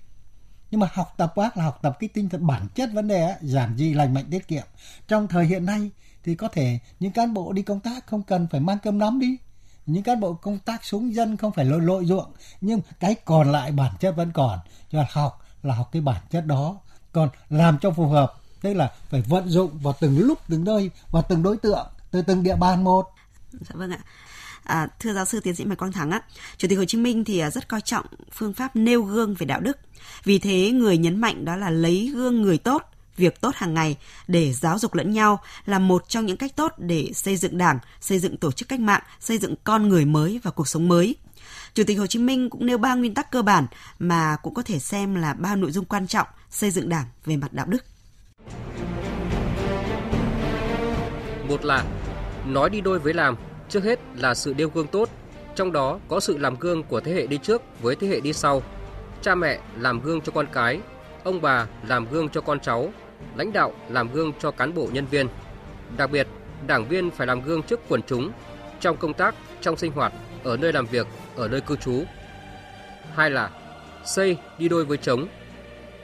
nhưng 0.71 0.81
mà 0.81 0.89
học 0.95 1.15
tập 1.17 1.33
bác 1.37 1.57
là 1.57 1.65
học 1.65 1.79
tập 1.83 1.97
cái 2.01 2.09
tinh 2.15 2.29
thần 2.29 2.47
bản 2.47 2.67
chất 2.75 2.91
vấn 2.95 3.09
đề 3.09 3.23
ấy, 3.25 3.35
giản 3.41 3.77
dị 3.77 3.95
lành 3.95 4.15
mạnh 4.15 4.25
tiết 4.31 4.49
kiệm 4.49 4.63
trong 5.09 5.29
thời 5.29 5.45
hiện 5.47 5.65
nay 5.65 5.91
thì 6.25 6.35
có 6.35 6.49
thể 6.49 6.79
những 7.01 7.13
cán 7.13 7.35
bộ 7.35 7.53
đi 7.53 7.63
công 7.63 7.81
tác 7.81 8.07
không 8.07 8.23
cần 8.23 8.47
phải 8.51 8.61
mang 8.61 8.79
cơm 8.83 8.99
nắm 8.99 9.19
đi 9.19 9.37
những 9.87 10.03
cán 10.03 10.21
bộ 10.21 10.33
công 10.35 10.59
tác 10.59 10.85
xuống 10.85 11.15
dân 11.15 11.37
không 11.37 11.53
phải 11.53 11.65
lội 11.65 11.81
lội 11.81 12.05
ruộng 12.05 12.33
nhưng 12.61 12.81
cái 13.01 13.15
còn 13.25 13.53
lại 13.53 13.73
bản 13.73 13.93
chất 14.01 14.13
vẫn 14.13 14.31
còn 14.35 14.59
cho 14.93 15.05
học 15.11 15.43
là 15.63 15.75
học 15.75 15.89
cái 15.93 16.03
bản 16.03 16.23
chất 16.31 16.47
đó 16.47 16.79
còn 17.13 17.29
làm 17.49 17.79
cho 17.79 17.91
phù 17.91 18.07
hợp 18.07 18.35
tức 18.63 18.75
là 18.75 18.93
phải 19.09 19.23
vận 19.23 19.49
dụng 19.49 19.71
vào 19.79 19.95
từng 20.01 20.19
lúc 20.19 20.39
từng 20.49 20.65
nơi 20.65 20.91
và 21.11 21.23
từng 21.23 21.43
đối 21.43 21.57
tượng 21.57 21.87
từ 22.11 22.23
từng 22.23 22.43
địa 22.43 22.57
bàn 22.57 22.85
một 22.85 23.07
dạ 23.53 23.75
vâng 23.75 23.91
ạ 23.91 23.99
À, 24.65 24.89
thưa 25.01 25.13
giáo 25.13 25.25
sư 25.25 25.41
tiến 25.41 25.55
sĩ 25.55 25.65
Mạch 25.65 25.75
Quang 25.79 25.93
Thắng 25.93 26.11
á, 26.11 26.21
Chủ 26.57 26.69
tịch 26.69 26.79
Hồ 26.79 26.85
Chí 26.85 26.99
Minh 26.99 27.25
thì 27.25 27.39
à, 27.39 27.51
rất 27.51 27.69
coi 27.69 27.81
trọng 27.81 28.07
phương 28.33 28.53
pháp 28.53 28.77
nêu 28.77 29.03
gương 29.03 29.35
về 29.35 29.47
đạo 29.47 29.61
đức. 29.61 29.79
Vì 30.25 30.39
thế 30.39 30.71
người 30.71 30.99
nhấn 30.99 31.21
mạnh 31.21 31.45
đó 31.45 31.57
là 31.57 31.71
lấy 31.71 32.13
gương 32.15 32.43
người 32.43 32.59
tốt, 32.59 32.83
việc 33.17 33.41
tốt 33.41 33.55
hàng 33.57 33.75
ngày 33.75 33.97
để 34.29 34.53
giáo 34.53 34.79
dục 34.79 34.95
lẫn 34.95 35.13
nhau 35.13 35.41
là 35.67 35.79
một 35.79 36.09
trong 36.09 36.27
những 36.27 36.37
cách 36.37 36.57
tốt 36.57 36.73
để 36.79 37.11
xây 37.15 37.37
dựng 37.37 37.59
Đảng, 37.59 37.79
xây 38.01 38.19
dựng 38.19 38.37
tổ 38.37 38.53
chức 38.53 38.69
cách 38.69 38.81
mạng, 38.81 39.01
xây 39.21 39.39
dựng 39.39 39.55
con 39.65 39.89
người 39.89 40.05
mới 40.05 40.41
và 40.43 40.51
cuộc 40.51 40.69
sống 40.69 40.89
mới. 40.89 41.17
Chủ 41.75 41.83
tịch 41.87 41.99
Hồ 41.99 42.07
Chí 42.07 42.19
Minh 42.19 42.51
cũng 42.51 42.67
nêu 42.67 42.79
ba 42.79 42.95
nguyên 42.95 43.15
tắc 43.15 43.31
cơ 43.31 43.43
bản 43.43 43.67
mà 43.99 44.37
cũng 44.43 44.55
có 44.55 44.63
thể 44.63 44.79
xem 44.79 45.15
là 45.15 45.35
ba 45.35 45.57
nội 45.57 45.71
dung 45.73 45.85
quan 45.85 46.07
trọng 46.07 46.27
xây 46.51 46.71
dựng 46.71 46.89
Đảng 46.89 47.05
về 47.25 47.37
mặt 47.37 47.53
đạo 47.53 47.67
đức. 47.69 47.85
Một 51.49 51.65
là 51.65 51.85
nói 52.47 52.71
đi 52.71 52.81
đôi 52.81 52.99
với 52.99 53.15
làm 53.15 53.37
Trước 53.71 53.85
hết 53.85 53.99
là 54.17 54.35
sự 54.35 54.53
điêu 54.53 54.69
gương 54.75 54.87
tốt, 54.87 55.09
trong 55.55 55.73
đó 55.73 55.99
có 56.09 56.21
sự 56.21 56.39
làm 56.39 56.55
gương 56.59 56.83
của 56.83 57.01
thế 57.01 57.13
hệ 57.13 57.27
đi 57.27 57.39
trước 57.43 57.63
với 57.81 57.97
thế 57.97 58.07
hệ 58.09 58.21
đi 58.21 58.33
sau. 58.33 58.63
Cha 59.23 59.35
mẹ 59.35 59.59
làm 59.81 60.01
gương 60.01 60.21
cho 60.21 60.33
con 60.33 60.47
cái, 60.53 60.81
ông 61.25 61.41
bà 61.41 61.67
làm 61.89 62.07
gương 62.11 62.29
cho 62.29 62.41
con 62.41 62.61
cháu, 62.61 62.93
lãnh 63.37 63.53
đạo 63.53 63.73
làm 63.91 64.13
gương 64.13 64.33
cho 64.41 64.51
cán 64.51 64.75
bộ 64.75 64.89
nhân 64.93 65.07
viên. 65.11 65.29
Đặc 65.97 66.11
biệt, 66.11 66.27
đảng 66.67 66.89
viên 66.89 67.11
phải 67.11 67.27
làm 67.27 67.41
gương 67.43 67.63
trước 67.63 67.81
quần 67.89 68.01
chúng 68.07 68.31
trong 68.81 68.97
công 68.97 69.13
tác, 69.13 69.35
trong 69.61 69.77
sinh 69.77 69.93
hoạt, 69.93 70.13
ở 70.45 70.57
nơi 70.57 70.73
làm 70.73 70.87
việc, 70.87 71.07
ở 71.37 71.49
nơi 71.49 71.61
cư 71.61 71.77
trú. 71.77 72.03
Hai 73.15 73.31
là 73.31 73.51
xây 74.05 74.37
đi 74.59 74.69
đôi 74.69 74.85
với 74.85 74.97
chống. 74.97 75.27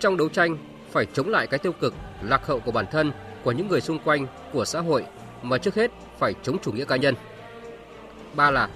Trong 0.01 0.17
đấu 0.17 0.29
tranh 0.29 0.57
phải 0.91 1.07
chống 1.15 1.29
lại 1.29 1.47
cái 1.47 1.59
tiêu 1.59 1.73
cực, 1.81 1.95
lạc 2.23 2.47
hậu 2.47 2.61
của 2.61 2.73
bản 2.73 2.87
thân, 2.93 3.13
của 3.45 3.53
những 3.53 3.69
người 3.69 3.81
xung 3.81 3.99
quanh, 3.99 4.27
của 4.53 4.65
xã 4.65 4.81
hội 4.81 5.05
mà 5.43 5.59
trước 5.59 5.75
hết 5.75 5.91
phải 6.19 6.33
chống 6.43 6.57
chủ 6.63 6.73
nghĩa 6.73 6.85
cá 6.85 6.97
nhân 6.97 7.15
ba 8.37 8.51
là 8.51 8.69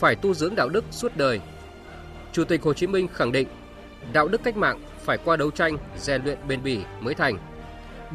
phải 0.00 0.14
tu 0.14 0.34
dưỡng 0.34 0.54
đạo 0.54 0.68
đức 0.68 0.84
suốt 0.90 1.12
đời. 1.16 1.40
Chủ 2.32 2.44
tịch 2.44 2.62
Hồ 2.62 2.74
Chí 2.74 2.86
Minh 2.86 3.08
khẳng 3.14 3.32
định 3.32 3.48
đạo 4.12 4.28
đức 4.28 4.40
cách 4.44 4.56
mạng 4.56 4.80
phải 5.04 5.18
qua 5.24 5.36
đấu 5.36 5.50
tranh, 5.50 5.76
rèn 5.98 6.22
luyện 6.24 6.38
bền 6.48 6.62
bỉ 6.62 6.78
mới 7.00 7.14
thành. 7.14 7.38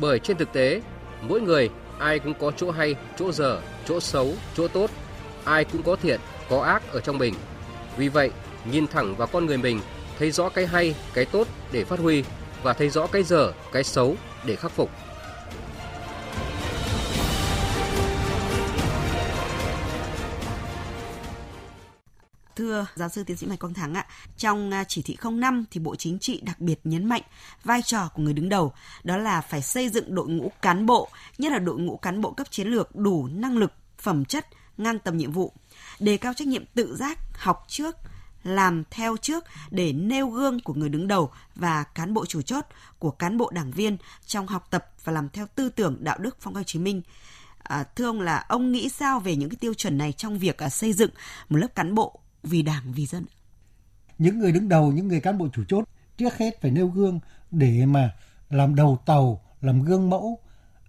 Bởi 0.01 0.19
trên 0.19 0.37
thực 0.37 0.53
tế, 0.53 0.81
mỗi 1.21 1.41
người 1.41 1.69
ai 1.99 2.19
cũng 2.19 2.33
có 2.33 2.51
chỗ 2.57 2.71
hay, 2.71 2.95
chỗ 3.19 3.31
dở, 3.31 3.61
chỗ 3.87 3.99
xấu, 3.99 4.33
chỗ 4.57 4.67
tốt, 4.67 4.89
ai 5.45 5.65
cũng 5.65 5.83
có 5.83 5.95
thiện, 5.95 6.19
có 6.49 6.61
ác 6.63 6.91
ở 6.93 6.99
trong 6.99 7.17
mình. 7.17 7.33
Vì 7.97 8.09
vậy, 8.09 8.31
nhìn 8.71 8.87
thẳng 8.87 9.15
vào 9.15 9.27
con 9.31 9.45
người 9.45 9.57
mình, 9.57 9.79
thấy 10.19 10.31
rõ 10.31 10.49
cái 10.49 10.65
hay, 10.65 10.95
cái 11.13 11.25
tốt 11.25 11.47
để 11.71 11.83
phát 11.83 11.99
huy 11.99 12.23
và 12.63 12.73
thấy 12.73 12.89
rõ 12.89 13.07
cái 13.07 13.23
dở, 13.23 13.51
cái 13.73 13.83
xấu 13.83 14.15
để 14.45 14.55
khắc 14.55 14.71
phục. 14.71 14.89
thưa 22.79 22.85
giáo 22.95 23.09
sư 23.09 23.23
tiến 23.23 23.37
sĩ 23.37 23.45
Mạch 23.45 23.59
Quang 23.59 23.73
Thắng 23.73 23.93
ạ, 23.93 24.05
trong 24.37 24.71
à, 24.73 24.83
chỉ 24.83 25.01
thị 25.01 25.17
05 25.37 25.65
thì 25.71 25.79
Bộ 25.79 25.95
Chính 25.95 26.19
trị 26.19 26.41
đặc 26.45 26.59
biệt 26.59 26.79
nhấn 26.83 27.05
mạnh 27.05 27.21
vai 27.63 27.81
trò 27.81 28.09
của 28.15 28.21
người 28.23 28.33
đứng 28.33 28.49
đầu 28.49 28.73
đó 29.03 29.17
là 29.17 29.41
phải 29.41 29.61
xây 29.61 29.89
dựng 29.89 30.15
đội 30.15 30.27
ngũ 30.27 30.51
cán 30.61 30.85
bộ, 30.85 31.09
nhất 31.37 31.51
là 31.51 31.59
đội 31.59 31.79
ngũ 31.79 31.97
cán 31.97 32.21
bộ 32.21 32.31
cấp 32.31 32.47
chiến 32.51 32.67
lược 32.67 32.95
đủ 32.95 33.27
năng 33.33 33.57
lực, 33.57 33.73
phẩm 33.97 34.25
chất, 34.25 34.47
ngang 34.77 34.99
tầm 34.99 35.17
nhiệm 35.17 35.31
vụ, 35.31 35.53
đề 35.99 36.17
cao 36.17 36.33
trách 36.33 36.47
nhiệm 36.47 36.65
tự 36.75 36.95
giác, 36.95 37.19
học 37.39 37.65
trước, 37.67 37.95
làm 38.43 38.83
theo 38.91 39.17
trước 39.17 39.43
để 39.71 39.93
nêu 39.93 40.29
gương 40.29 40.59
của 40.59 40.73
người 40.73 40.89
đứng 40.89 41.07
đầu 41.07 41.31
và 41.55 41.83
cán 41.83 42.13
bộ 42.13 42.25
chủ 42.25 42.41
chốt 42.41 42.65
của 42.99 43.11
cán 43.11 43.37
bộ 43.37 43.49
đảng 43.53 43.71
viên 43.71 43.97
trong 44.25 44.47
học 44.47 44.67
tập 44.71 44.85
và 45.03 45.13
làm 45.13 45.29
theo 45.29 45.47
tư 45.55 45.69
tưởng 45.69 45.97
đạo 45.99 46.17
đức 46.17 46.37
phong 46.39 46.53
cách 46.53 46.59
Hồ 46.59 46.63
Chí 46.63 46.79
Minh. 46.79 47.01
À, 47.63 47.83
thưa 47.83 48.05
ông 48.05 48.21
là 48.21 48.45
ông 48.49 48.71
nghĩ 48.71 48.89
sao 48.89 49.19
về 49.19 49.35
những 49.35 49.49
cái 49.49 49.57
tiêu 49.59 49.73
chuẩn 49.73 49.97
này 49.97 50.11
trong 50.11 50.39
việc 50.39 50.57
à, 50.63 50.69
xây 50.69 50.93
dựng 50.93 51.09
một 51.49 51.57
lớp 51.57 51.75
cán 51.75 51.95
bộ 51.95 52.19
vì 52.43 52.61
đảng, 52.61 52.83
vì 52.85 53.05
dân. 53.05 53.25
Những 54.17 54.39
người 54.39 54.51
đứng 54.51 54.69
đầu, 54.69 54.91
những 54.91 55.07
người 55.07 55.19
cán 55.19 55.37
bộ 55.37 55.47
chủ 55.53 55.63
chốt 55.67 55.87
trước 56.17 56.37
hết 56.37 56.61
phải 56.61 56.71
nêu 56.71 56.87
gương 56.87 57.19
để 57.51 57.85
mà 57.85 58.13
làm 58.49 58.75
đầu 58.75 58.97
tàu, 59.05 59.41
làm 59.61 59.81
gương 59.81 60.09
mẫu. 60.09 60.39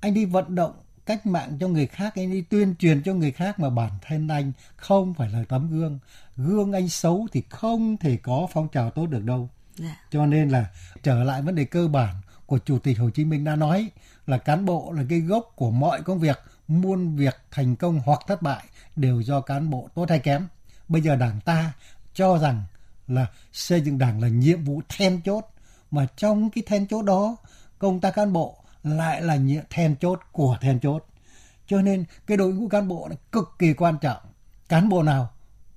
Anh 0.00 0.14
đi 0.14 0.24
vận 0.24 0.54
động 0.54 0.72
cách 1.06 1.26
mạng 1.26 1.52
cho 1.60 1.68
người 1.68 1.86
khác, 1.86 2.12
anh 2.16 2.32
đi 2.32 2.42
tuyên 2.42 2.74
truyền 2.78 3.02
cho 3.02 3.14
người 3.14 3.32
khác 3.32 3.58
mà 3.58 3.70
bản 3.70 3.92
thân 4.02 4.28
anh 4.28 4.52
không 4.76 5.14
phải 5.14 5.30
là 5.30 5.44
tấm 5.48 5.70
gương. 5.70 5.98
Gương 6.36 6.72
anh 6.72 6.88
xấu 6.88 7.26
thì 7.32 7.42
không 7.50 7.96
thể 7.96 8.16
có 8.16 8.46
phong 8.52 8.68
trào 8.68 8.90
tốt 8.90 9.06
được 9.06 9.24
đâu. 9.24 9.50
Dạ. 9.76 9.96
Cho 10.10 10.26
nên 10.26 10.48
là 10.48 10.66
trở 11.02 11.24
lại 11.24 11.42
vấn 11.42 11.54
đề 11.54 11.64
cơ 11.64 11.88
bản 11.88 12.14
của 12.46 12.58
Chủ 12.58 12.78
tịch 12.78 12.98
Hồ 12.98 13.10
Chí 13.10 13.24
Minh 13.24 13.44
đã 13.44 13.56
nói 13.56 13.90
là 14.26 14.38
cán 14.38 14.64
bộ 14.66 14.92
là 14.92 15.02
cái 15.08 15.20
gốc 15.20 15.52
của 15.56 15.70
mọi 15.70 16.02
công 16.02 16.18
việc, 16.18 16.38
muôn 16.68 17.16
việc 17.16 17.34
thành 17.50 17.76
công 17.76 18.00
hoặc 18.04 18.20
thất 18.26 18.42
bại 18.42 18.64
đều 18.96 19.20
do 19.20 19.40
cán 19.40 19.70
bộ 19.70 19.88
tốt 19.94 20.06
hay 20.08 20.18
kém. 20.18 20.46
Bây 20.90 21.02
giờ 21.02 21.16
đảng 21.16 21.40
ta 21.44 21.72
cho 22.14 22.38
rằng 22.38 22.64
là 23.08 23.26
xây 23.52 23.80
dựng 23.80 23.98
đảng 23.98 24.22
là 24.22 24.28
nhiệm 24.28 24.64
vụ 24.64 24.82
then 24.88 25.20
chốt 25.24 25.46
mà 25.90 26.06
trong 26.16 26.50
cái 26.50 26.62
then 26.66 26.86
chốt 26.86 27.02
đó 27.02 27.36
công 27.78 28.00
tác 28.00 28.10
cán 28.14 28.32
bộ 28.32 28.56
lại 28.82 29.22
là 29.22 29.36
nhiệm 29.36 29.62
then 29.70 29.96
chốt 29.96 30.20
của 30.32 30.56
then 30.60 30.80
chốt 30.80 31.06
cho 31.66 31.82
nên 31.82 32.04
cái 32.26 32.36
đội 32.36 32.52
ngũ 32.52 32.68
cán 32.68 32.88
bộ 32.88 33.06
này 33.08 33.18
cực 33.32 33.52
kỳ 33.58 33.72
quan 33.74 33.98
trọng 34.00 34.18
cán 34.68 34.88
bộ 34.88 35.02
nào 35.02 35.28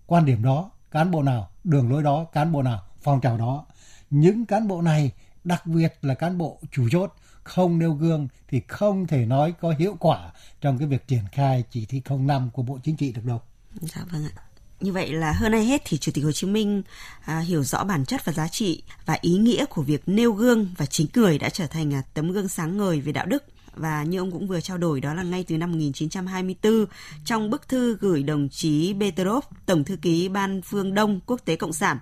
quan 0.08 0.26
điểm 0.26 0.44
đó 0.44 0.72
cán 0.92 1.12
bộ 1.12 1.24
nào 1.24 1.50
đường 1.64 1.90
lối 1.92 2.04
đó 2.04 2.24
cán 2.24 2.52
bộ 2.52 2.62
nào 2.62 2.82
phong 3.02 3.22
trào 3.22 3.38
đó 3.38 3.66
những 4.10 4.46
cán 4.46 4.68
bộ 4.68 4.82
này 4.82 5.12
đặc 5.44 5.68
biệt 5.68 5.96
là 6.02 6.14
cán 6.14 6.38
bộ 6.38 6.60
chủ 6.72 6.88
chốt 6.92 7.14
không 7.44 7.80
nêu 7.80 7.94
gương 7.94 8.28
thì 8.48 8.62
không 8.68 9.08
thể 9.08 9.26
nói 9.26 9.52
có 9.60 9.74
hiệu 9.80 9.96
quả 10.00 10.32
trong 10.62 10.78
cái 10.78 10.88
việc 10.88 11.08
triển 11.08 11.24
khai 11.32 11.64
chỉ 11.72 11.86
thị 11.86 12.02
05 12.26 12.50
của 12.54 12.62
Bộ 12.62 12.80
Chính 12.84 12.96
trị 12.96 13.12
được 13.14 13.26
đâu. 13.26 13.42
Dạ 13.82 14.02
vâng 14.12 14.26
ạ 14.36 14.42
như 14.84 14.92
vậy 14.92 15.12
là 15.14 15.32
hơn 15.32 15.52
ai 15.52 15.66
hết 15.66 15.82
thì 15.86 15.98
chủ 15.98 16.12
tịch 16.12 16.24
hồ 16.24 16.32
chí 16.32 16.48
minh 16.48 16.82
à, 17.26 17.40
hiểu 17.40 17.64
rõ 17.64 17.84
bản 17.84 18.06
chất 18.06 18.26
và 18.26 18.34
giá 18.34 18.48
trị 18.48 18.84
và 19.06 19.18
ý 19.22 19.38
nghĩa 19.38 19.66
của 19.66 19.82
việc 19.82 20.02
nêu 20.06 20.34
gương 20.34 20.68
và 20.78 20.86
chính 20.86 21.08
cười 21.08 21.38
đã 21.38 21.50
trở 21.50 21.68
thành 21.68 21.94
à, 21.94 22.02
tấm 22.14 22.32
gương 22.32 22.48
sáng 22.48 22.78
ngời 22.78 23.02
về 23.02 23.12
đạo 23.12 23.26
đức 23.26 23.44
và 23.76 24.04
như 24.04 24.18
ông 24.20 24.32
cũng 24.32 24.48
vừa 24.48 24.62
trao 24.62 24.78
đổi 24.78 25.02
đó 25.02 25.14
là 25.14 25.24
ngay 25.24 25.44
từ 25.48 25.58
năm 25.58 25.72
1924 25.72 26.86
trong 27.26 27.50
bức 27.50 27.68
thư 27.68 27.98
gửi 28.00 28.24
đồng 28.24 28.50
chí 28.50 28.96
Petrov, 29.00 29.44
Tổng 29.66 29.84
thư 29.84 29.96
ký 29.96 30.30
Ban 30.30 30.62
Phương 30.62 30.94
Đông 30.94 31.20
Quốc 31.26 31.42
tế 31.46 31.56
Cộng 31.56 31.74
sản. 31.74 31.98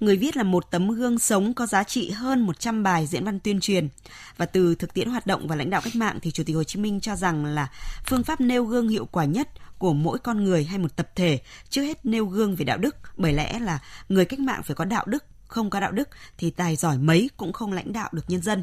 Người 0.00 0.16
viết 0.16 0.36
là 0.36 0.42
một 0.42 0.70
tấm 0.70 0.88
gương 0.88 1.18
sống 1.18 1.54
có 1.54 1.66
giá 1.66 1.84
trị 1.84 2.10
hơn 2.10 2.40
100 2.40 2.82
bài 2.82 3.06
diễn 3.06 3.24
văn 3.24 3.40
tuyên 3.40 3.60
truyền. 3.60 3.88
Và 4.36 4.46
từ 4.46 4.74
thực 4.74 4.94
tiễn 4.94 5.10
hoạt 5.10 5.26
động 5.26 5.48
và 5.48 5.56
lãnh 5.56 5.70
đạo 5.70 5.80
cách 5.84 5.96
mạng 5.96 6.18
thì 6.22 6.30
Chủ 6.30 6.42
tịch 6.44 6.56
Hồ 6.56 6.64
Chí 6.64 6.78
Minh 6.80 7.00
cho 7.00 7.16
rằng 7.16 7.44
là 7.44 7.70
phương 8.08 8.22
pháp 8.24 8.40
nêu 8.40 8.64
gương 8.64 8.88
hiệu 8.88 9.06
quả 9.12 9.24
nhất 9.24 9.48
của 9.78 9.92
mỗi 9.94 10.18
con 10.18 10.44
người 10.44 10.64
hay 10.64 10.78
một 10.78 10.96
tập 10.96 11.08
thể, 11.16 11.40
trước 11.68 11.82
hết 11.82 12.06
nêu 12.06 12.26
gương 12.26 12.56
về 12.56 12.64
đạo 12.64 12.78
đức, 12.78 12.96
bởi 13.16 13.32
lẽ 13.32 13.58
là 13.58 13.78
người 14.08 14.24
cách 14.24 14.40
mạng 14.40 14.62
phải 14.64 14.74
có 14.76 14.84
đạo 14.84 15.04
đức, 15.06 15.24
không 15.46 15.70
có 15.70 15.80
đạo 15.80 15.92
đức 15.92 16.08
thì 16.38 16.50
tài 16.50 16.76
giỏi 16.76 16.98
mấy 16.98 17.30
cũng 17.36 17.52
không 17.52 17.72
lãnh 17.72 17.92
đạo 17.92 18.10
được 18.12 18.22
nhân 18.28 18.42
dân. 18.42 18.62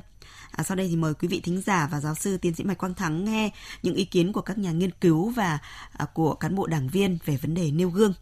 À, 0.51 0.63
sau 0.63 0.75
đây 0.75 0.87
thì 0.87 0.95
mời 0.95 1.13
quý 1.13 1.27
vị 1.27 1.39
thính 1.43 1.61
giả 1.65 1.87
và 1.91 1.99
giáo 1.99 2.15
sư 2.15 2.37
tiến 2.37 2.53
sĩ 2.55 2.63
Mạch 2.63 2.77
Quang 2.77 2.93
Thắng 2.93 3.25
nghe 3.25 3.51
những 3.83 3.95
ý 3.95 4.05
kiến 4.05 4.33
của 4.33 4.41
các 4.41 4.57
nhà 4.57 4.71
nghiên 4.71 4.91
cứu 4.91 5.29
và 5.29 5.57
à, 5.97 6.05
của 6.13 6.33
cán 6.35 6.55
bộ 6.55 6.67
đảng 6.67 6.87
viên 6.89 7.17
về 7.25 7.37
vấn 7.41 7.53
đề 7.53 7.71
nêu 7.71 7.89
gương. 7.89 8.13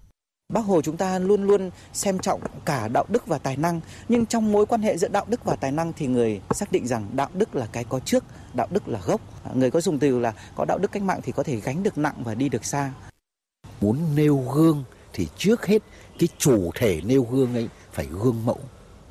Bác 0.53 0.61
Hồ 0.61 0.81
chúng 0.81 0.97
ta 0.97 1.19
luôn 1.19 1.43
luôn 1.43 1.69
xem 1.93 2.19
trọng 2.19 2.41
cả 2.65 2.87
đạo 2.87 3.05
đức 3.09 3.27
và 3.27 3.37
tài 3.37 3.57
năng, 3.57 3.79
nhưng 4.09 4.25
trong 4.25 4.51
mối 4.51 4.65
quan 4.65 4.81
hệ 4.81 4.97
giữa 4.97 5.07
đạo 5.07 5.25
đức 5.29 5.43
và 5.45 5.55
tài 5.55 5.71
năng 5.71 5.93
thì 5.93 6.07
người 6.07 6.41
xác 6.51 6.71
định 6.71 6.87
rằng 6.87 7.09
đạo 7.13 7.29
đức 7.33 7.55
là 7.55 7.65
cái 7.71 7.83
có 7.83 7.99
trước, 7.99 8.23
đạo 8.53 8.67
đức 8.71 8.87
là 8.87 8.99
gốc. 9.05 9.21
Người 9.55 9.71
có 9.71 9.81
dùng 9.81 9.99
từ 9.99 10.19
là 10.19 10.33
có 10.55 10.65
đạo 10.65 10.77
đức 10.77 10.91
cách 10.91 11.03
mạng 11.03 11.19
thì 11.23 11.31
có 11.31 11.43
thể 11.43 11.55
gánh 11.55 11.83
được 11.83 11.97
nặng 11.97 12.15
và 12.23 12.35
đi 12.35 12.49
được 12.49 12.65
xa. 12.65 12.91
Muốn 13.81 13.99
nêu 14.15 14.37
gương 14.53 14.83
thì 15.13 15.27
trước 15.37 15.65
hết 15.65 15.81
cái 16.19 16.29
chủ 16.37 16.71
thể 16.75 17.01
nêu 17.05 17.23
gương 17.31 17.53
ấy 17.53 17.69
phải 17.91 18.05
gương 18.05 18.45
mẫu, 18.45 18.59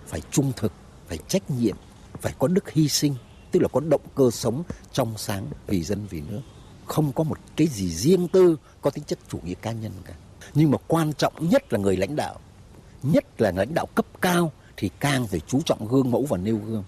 phải 0.06 0.22
trung 0.30 0.52
thực, 0.56 0.72
phải 1.08 1.18
trách 1.28 1.42
nhiệm, 1.50 1.76
phải 2.20 2.34
có 2.38 2.48
đức 2.48 2.70
hy 2.70 2.88
sinh, 2.88 3.14
tức 3.52 3.60
là 3.60 3.68
có 3.68 3.80
động 3.80 4.02
cơ 4.14 4.30
sống 4.30 4.62
trong 4.92 5.14
sáng 5.16 5.46
vì 5.66 5.82
dân 5.82 6.06
vì 6.10 6.20
nước. 6.30 6.40
Không 6.86 7.12
có 7.12 7.24
một 7.24 7.38
cái 7.56 7.66
gì 7.66 7.90
riêng 7.94 8.28
tư 8.28 8.56
có 8.82 8.90
tính 8.90 9.04
chất 9.04 9.18
chủ 9.28 9.38
nghĩa 9.44 9.54
cá 9.54 9.72
nhân 9.72 9.92
cả 10.04 10.12
nhưng 10.54 10.70
mà 10.70 10.78
quan 10.86 11.12
trọng 11.12 11.32
nhất 11.48 11.72
là 11.72 11.78
người 11.78 11.96
lãnh 11.96 12.16
đạo 12.16 12.34
nhất 13.02 13.40
là 13.40 13.52
lãnh 13.52 13.74
đạo 13.74 13.86
cấp 13.94 14.06
cao 14.20 14.52
thì 14.76 14.90
càng 15.00 15.26
phải 15.26 15.40
chú 15.46 15.60
trọng 15.64 15.88
gương 15.88 16.10
mẫu 16.10 16.26
và 16.28 16.36
nêu 16.38 16.58
gương 16.66 16.84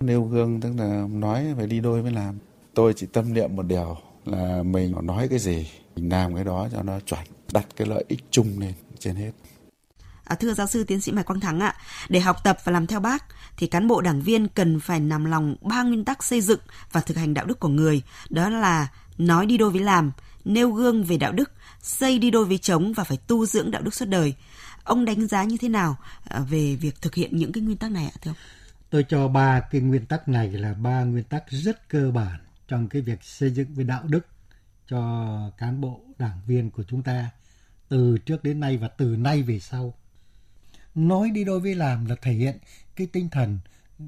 nêu 0.00 0.24
gương 0.24 0.60
tức 0.60 0.72
là 0.78 1.04
nói 1.12 1.46
phải 1.56 1.66
đi 1.66 1.80
đôi 1.80 2.02
với 2.02 2.12
làm 2.12 2.38
tôi 2.74 2.94
chỉ 2.96 3.06
tâm 3.06 3.34
niệm 3.34 3.56
một 3.56 3.62
điều 3.62 3.96
là 4.24 4.62
mình 4.62 4.94
nói 5.02 5.28
cái 5.28 5.38
gì 5.38 5.68
mình 5.96 6.08
làm 6.08 6.34
cái 6.34 6.44
đó 6.44 6.68
cho 6.72 6.82
nó 6.82 7.00
chuẩn 7.00 7.20
đặt 7.52 7.64
cái 7.76 7.86
lợi 7.88 8.04
ích 8.08 8.24
chung 8.30 8.50
lên 8.58 8.72
trên 8.98 9.14
hết 9.16 9.30
À, 10.24 10.34
thưa 10.36 10.54
giáo 10.54 10.66
sư 10.66 10.84
tiến 10.84 11.00
sĩ 11.00 11.12
Mạch 11.12 11.22
Quang 11.22 11.40
Thắng 11.40 11.60
ạ, 11.60 11.74
để 12.08 12.20
học 12.20 12.36
tập 12.44 12.58
và 12.64 12.72
làm 12.72 12.86
theo 12.86 13.00
bác 13.00 13.24
thì 13.56 13.66
cán 13.66 13.88
bộ 13.88 14.00
đảng 14.00 14.22
viên 14.22 14.48
cần 14.48 14.80
phải 14.80 15.00
nằm 15.00 15.24
lòng 15.24 15.56
ba 15.62 15.82
nguyên 15.82 16.04
tắc 16.04 16.24
xây 16.24 16.40
dựng 16.40 16.60
và 16.92 17.00
thực 17.00 17.16
hành 17.16 17.34
đạo 17.34 17.46
đức 17.46 17.60
của 17.60 17.68
người, 17.68 18.02
đó 18.30 18.48
là 18.48 18.90
nói 19.18 19.46
đi 19.46 19.58
đôi 19.58 19.70
với 19.70 19.80
làm, 19.80 20.12
nêu 20.44 20.70
gương 20.70 21.04
về 21.04 21.16
đạo 21.16 21.32
đức, 21.32 21.52
xây 21.82 22.18
đi 22.18 22.30
đôi 22.30 22.44
với 22.44 22.58
chống 22.58 22.92
và 22.92 23.04
phải 23.04 23.16
tu 23.26 23.46
dưỡng 23.46 23.70
đạo 23.70 23.82
đức 23.82 23.94
suốt 23.94 24.04
đời. 24.06 24.34
Ông 24.84 25.04
đánh 25.04 25.26
giá 25.26 25.44
như 25.44 25.56
thế 25.60 25.68
nào 25.68 25.96
à, 26.24 26.40
về 26.40 26.76
việc 26.76 27.00
thực 27.02 27.14
hiện 27.14 27.36
những 27.36 27.52
cái 27.52 27.62
nguyên 27.62 27.76
tắc 27.78 27.90
này 27.90 28.04
ạ 28.06 28.12
thưa 28.22 28.30
ông? 28.30 28.36
Tôi 28.90 29.02
cho 29.08 29.28
ba 29.28 29.60
cái 29.60 29.80
nguyên 29.80 30.06
tắc 30.06 30.28
này 30.28 30.52
là 30.52 30.74
ba 30.74 31.04
nguyên 31.04 31.24
tắc 31.24 31.44
rất 31.50 31.88
cơ 31.88 32.10
bản 32.10 32.40
trong 32.68 32.88
cái 32.88 33.02
việc 33.02 33.22
xây 33.24 33.50
dựng 33.50 33.74
về 33.74 33.84
đạo 33.84 34.02
đức 34.08 34.26
cho 34.88 35.24
cán 35.58 35.80
bộ 35.80 36.00
đảng 36.18 36.40
viên 36.46 36.70
của 36.70 36.82
chúng 36.82 37.02
ta 37.02 37.30
từ 37.88 38.18
trước 38.18 38.44
đến 38.44 38.60
nay 38.60 38.76
và 38.78 38.88
từ 38.88 39.04
nay 39.16 39.42
về 39.42 39.60
sau. 39.60 39.94
Nói 40.94 41.30
đi 41.30 41.44
đôi 41.44 41.60
với 41.60 41.74
làm 41.74 42.06
là 42.06 42.14
thể 42.22 42.32
hiện 42.32 42.56
cái 42.96 43.06
tinh 43.06 43.28
thần 43.32 43.58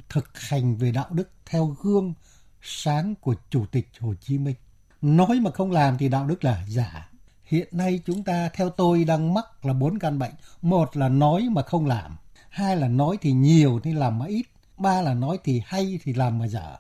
thực 0.09 0.39
hành 0.41 0.77
về 0.77 0.93
đạo 0.93 1.07
đức 1.11 1.29
theo 1.47 1.77
gương 1.83 2.15
sáng 2.63 3.15
của 3.15 3.35
Chủ 3.51 3.67
tịch 3.67 3.89
Hồ 4.01 4.15
Chí 4.21 4.39
Minh 4.39 4.55
nói 5.03 5.41
mà 5.41 5.51
không 5.51 5.71
làm 5.71 5.99
thì 5.99 6.09
đạo 6.09 6.27
đức 6.27 6.45
là 6.45 6.63
giả 6.69 7.09
hiện 7.45 7.69
nay 7.73 8.01
chúng 8.07 8.23
ta 8.23 8.49
theo 8.49 8.71
tôi 8.71 9.05
đang 9.05 9.35
mắc 9.35 9.67
là 9.67 9.73
bốn 9.73 9.99
căn 9.99 10.19
bệnh 10.19 10.33
một 10.63 10.97
là 10.97 11.09
nói 11.09 11.49
mà 11.51 11.63
không 11.63 11.87
làm 11.87 12.17
hai 12.51 12.77
là 12.77 12.89
nói 12.89 13.19
thì 13.21 13.33
nhiều 13.33 13.81
thì 13.85 13.93
làm 13.93 14.19
mà 14.19 14.27
ít 14.27 14.43
ba 14.79 15.03
là 15.03 15.15
nói 15.15 15.39
thì 15.45 15.63
hay 15.67 15.99
thì 16.05 16.13
làm 16.15 16.39
mà 16.39 16.45
dở 16.49 16.77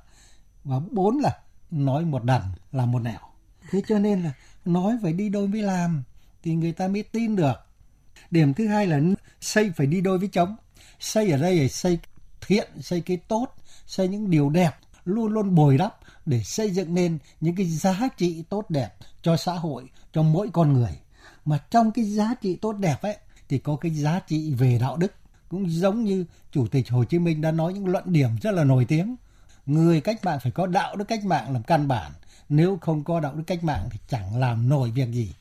và 0.65 0.81
bốn 0.93 1.19
là 1.19 1.37
nói 1.71 2.05
một 2.05 2.25
đằng 2.25 2.49
là 2.73 2.87
một 2.87 3.03
nẻo 3.03 3.19
thế 3.71 3.83
cho 3.89 3.99
nên 3.99 4.23
là 4.23 4.31
nói 4.65 4.97
phải 5.03 5.13
đi 5.13 5.29
đôi 5.29 5.47
với 5.47 5.63
làm 5.63 6.03
thì 6.43 6.55
người 6.55 6.73
ta 6.73 6.89
mới 6.89 7.03
tin 7.03 7.37
được 7.37 7.55
điểm 8.31 8.55
thứ 8.55 8.69
hai 8.69 8.87
là 8.87 9.01
xây 9.41 9.71
phải 9.77 9.87
đi 9.87 10.01
đôi 10.01 10.19
với 10.19 10.29
chống 10.29 10.57
xây 11.01 11.31
ở 11.31 11.39
đây 11.39 11.57
là 11.61 11.69
xây 11.69 11.99
thiện 12.47 12.69
xây 12.81 13.01
cái 13.01 13.17
tốt 13.17 13.49
xây 13.87 14.09
những 14.09 14.31
điều 14.31 14.51
đẹp 14.51 14.71
luôn 15.05 15.33
luôn 15.33 15.55
bồi 15.55 15.79
đắp 15.79 15.97
để 16.27 16.41
xây 16.45 16.71
dựng 16.71 16.95
nên 16.95 17.19
những 17.41 17.55
cái 17.57 17.67
giá 17.67 18.01
trị 18.17 18.45
tốt 18.49 18.71
đẹp 18.71 18.89
cho 19.23 19.37
xã 19.37 19.53
hội, 19.53 19.89
cho 20.13 20.23
mỗi 20.23 20.49
con 20.53 20.73
người. 20.73 20.93
Mà 21.45 21.59
trong 21.71 21.93
cái 21.93 22.05
giá 22.05 22.35
trị 22.43 22.57
tốt 22.57 22.73
đẹp 22.73 23.03
ấy 23.03 23.17
thì 23.49 23.59
có 23.59 23.77
cái 23.77 23.91
giá 23.95 24.21
trị 24.29 24.55
về 24.55 24.79
đạo 24.81 24.97
đức. 24.97 25.13
Cũng 25.49 25.71
giống 25.73 26.05
như 26.05 26.25
Chủ 26.51 26.67
tịch 26.67 26.91
Hồ 26.91 27.05
Chí 27.05 27.19
Minh 27.19 27.41
đã 27.41 27.51
nói 27.53 27.73
những 27.73 27.87
luận 27.87 28.05
điểm 28.07 28.31
rất 28.43 28.51
là 28.51 28.65
nổi 28.65 28.85
tiếng. 28.85 29.17
Người 29.67 30.01
cách 30.01 30.25
mạng 30.25 30.39
phải 30.43 30.53
có 30.53 30.67
đạo 30.67 30.97
đức 30.97 31.05
cách 31.09 31.25
mạng 31.25 31.53
làm 31.53 31.63
căn 31.63 31.89
bản. 31.89 32.13
Nếu 32.49 32.79
không 32.81 33.05
có 33.05 33.21
đạo 33.21 33.35
đức 33.35 33.43
cách 33.47 33.65
mạng 33.65 33.89
thì 33.91 33.99
chẳng 34.09 34.37
làm 34.39 34.69
nổi 34.69 34.91
việc 34.91 35.09
gì. 35.13 35.35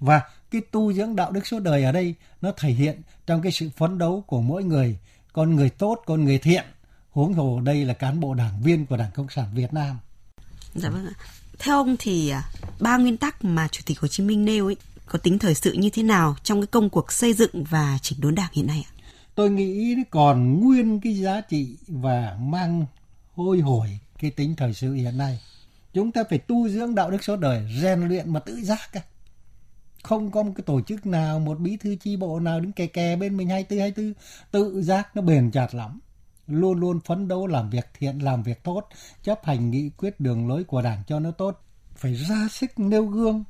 Và 0.00 0.20
cái 0.50 0.60
tu 0.60 0.92
dưỡng 0.92 1.16
đạo 1.16 1.30
đức 1.32 1.46
suốt 1.46 1.60
đời 1.60 1.84
ở 1.84 1.92
đây 1.92 2.14
nó 2.40 2.52
thể 2.58 2.68
hiện 2.70 3.00
trong 3.26 3.42
cái 3.42 3.52
sự 3.52 3.70
phấn 3.76 3.98
đấu 3.98 4.24
của 4.26 4.40
mỗi 4.40 4.64
người, 4.64 4.98
con 5.32 5.54
người 5.56 5.70
tốt, 5.70 6.02
con 6.06 6.24
người 6.24 6.38
thiện. 6.38 6.64
Huống 7.10 7.34
hồ 7.34 7.60
đây 7.60 7.84
là 7.84 7.94
cán 7.94 8.20
bộ 8.20 8.34
đảng 8.34 8.62
viên 8.62 8.86
của 8.86 8.96
Đảng 8.96 9.10
Cộng 9.14 9.28
sản 9.28 9.48
Việt 9.54 9.72
Nam 9.72 9.98
Dạ 10.74 10.88
vâng 10.90 11.06
ạ. 11.06 11.14
Theo 11.58 11.76
ông 11.76 11.96
thì 11.98 12.28
à, 12.30 12.42
ba 12.80 12.96
nguyên 12.96 13.16
tắc 13.16 13.44
mà 13.44 13.68
Chủ 13.68 13.80
tịch 13.86 14.00
Hồ 14.00 14.08
Chí 14.08 14.22
Minh 14.22 14.44
nêu 14.44 14.66
ấy 14.66 14.76
có 15.06 15.18
tính 15.18 15.38
thời 15.38 15.54
sự 15.54 15.72
như 15.72 15.90
thế 15.90 16.02
nào 16.02 16.36
trong 16.42 16.60
cái 16.60 16.66
công 16.66 16.90
cuộc 16.90 17.12
xây 17.12 17.32
dựng 17.34 17.64
và 17.70 17.98
chỉnh 18.02 18.20
đốn 18.20 18.34
đảng 18.34 18.50
hiện 18.52 18.66
nay 18.66 18.84
ạ? 18.88 18.90
Tôi 19.34 19.50
nghĩ 19.50 19.96
còn 20.10 20.60
nguyên 20.60 21.00
cái 21.00 21.14
giá 21.14 21.40
trị 21.40 21.76
và 21.88 22.38
mang 22.40 22.86
hôi 23.34 23.58
hổi 23.58 23.88
cái 24.18 24.30
tính 24.30 24.54
thời 24.56 24.74
sự 24.74 24.92
hiện 24.94 25.18
nay. 25.18 25.40
Chúng 25.94 26.12
ta 26.12 26.20
phải 26.30 26.38
tu 26.38 26.68
dưỡng 26.68 26.94
đạo 26.94 27.10
đức 27.10 27.24
suốt 27.24 27.36
đời, 27.36 27.70
rèn 27.82 28.00
luyện 28.08 28.32
mà 28.32 28.40
tự 28.40 28.60
giác 28.62 28.90
Không 30.02 30.30
có 30.30 30.42
một 30.42 30.52
cái 30.56 30.62
tổ 30.66 30.80
chức 30.80 31.06
nào, 31.06 31.38
một 31.40 31.58
bí 31.58 31.76
thư 31.76 31.96
chi 31.96 32.16
bộ 32.16 32.40
nào 32.40 32.60
đứng 32.60 32.72
kè 32.72 32.86
kè 32.86 33.16
bên 33.16 33.36
mình 33.36 33.48
24-24, 33.48 34.12
tự 34.50 34.82
giác 34.82 35.16
nó 35.16 35.22
bền 35.22 35.50
chặt 35.50 35.74
lắm 35.74 35.98
luôn 36.48 36.78
luôn 36.80 37.00
phấn 37.00 37.28
đấu 37.28 37.46
làm 37.46 37.70
việc 37.70 37.86
thiện, 37.94 38.18
làm 38.18 38.42
việc 38.42 38.64
tốt, 38.64 38.88
chấp 39.22 39.44
hành 39.44 39.70
nghị 39.70 39.90
quyết 39.96 40.20
đường 40.20 40.48
lối 40.48 40.64
của 40.64 40.82
Đảng 40.82 41.02
cho 41.06 41.20
nó 41.20 41.30
tốt, 41.30 41.60
phải 41.96 42.14
ra 42.14 42.48
sức 42.50 42.70
nêu 42.78 43.06
gương, 43.06 43.44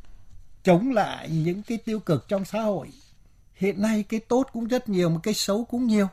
chống 0.62 0.90
lại 0.90 1.28
những 1.30 1.62
cái 1.62 1.78
tiêu 1.78 2.00
cực 2.00 2.24
trong 2.28 2.44
xã 2.44 2.60
hội. 2.60 2.88
Hiện 3.54 3.82
nay 3.82 4.02
cái 4.08 4.20
tốt 4.20 4.46
cũng 4.52 4.68
rất 4.68 4.88
nhiều 4.88 5.10
mà 5.10 5.20
cái 5.22 5.34
xấu 5.34 5.64
cũng 5.64 5.86
nhiều. 5.86 6.06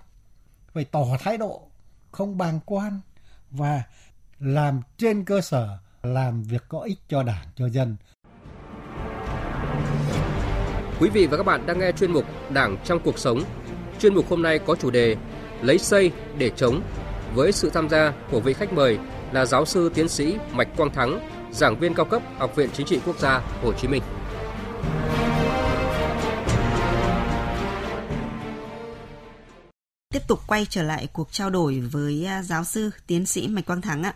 Phải 0.74 0.86
tỏ 0.86 1.02
thái 1.20 1.38
độ, 1.38 1.62
không 2.12 2.38
bàng 2.38 2.60
quan 2.66 3.00
và 3.52 3.84
làm 4.40 4.82
trên 4.98 5.26
cơ 5.26 5.42
sở 5.42 5.78
làm 6.04 6.44
việc 6.44 6.64
có 6.70 6.80
ích 6.80 7.00
cho 7.10 7.24
Đảng, 7.24 7.48
cho 7.56 7.70
dân. 7.70 7.96
Quý 11.00 11.10
vị 11.14 11.28
và 11.28 11.38
các 11.38 11.44
bạn 11.44 11.66
đang 11.66 11.80
nghe 11.80 11.92
chuyên 11.92 12.12
mục 12.12 12.26
Đảng 12.50 12.78
trong 12.86 13.00
cuộc 13.04 13.20
sống. 13.20 13.40
Chuyên 14.00 14.14
mục 14.16 14.26
hôm 14.30 14.42
nay 14.42 14.60
có 14.60 14.76
chủ 14.82 14.92
đề 14.92 15.16
lấy 15.62 15.80
xây 15.80 16.12
để 16.38 16.52
chống 16.56 16.82
với 17.34 17.52
sự 17.52 17.70
tham 17.70 17.90
gia 17.90 18.14
của 18.32 18.40
vị 18.40 18.54
khách 18.54 18.74
mời 18.74 18.98
là 19.32 19.46
giáo 19.46 19.66
sư 19.66 19.90
tiến 19.94 20.10
sĩ 20.10 20.36
Mạch 20.52 20.68
Quang 20.78 20.94
Thắng, 20.94 21.30
giảng 21.54 21.80
viên 21.80 21.94
cao 21.94 22.06
cấp 22.06 22.22
Học 22.38 22.56
viện 22.56 22.70
Chính 22.74 22.86
trị 22.88 23.00
Quốc 23.06 23.20
gia 23.20 23.42
Hồ 23.64 23.74
Chí 23.74 23.88
Minh. 23.88 24.04
tiếp 30.14 30.28
tục 30.28 30.40
quay 30.48 30.66
trở 30.70 30.84
lại 30.84 31.08
cuộc 31.14 31.32
trao 31.32 31.50
đổi 31.50 31.80
với 31.80 32.26
à, 32.28 32.44
giáo 32.44 32.64
sư 32.64 32.90
tiến 33.08 33.26
sĩ 33.26 33.48
Mạch 33.48 33.66
Quang 33.66 33.82
Thắng 33.82 34.04
ạ. 34.04 34.14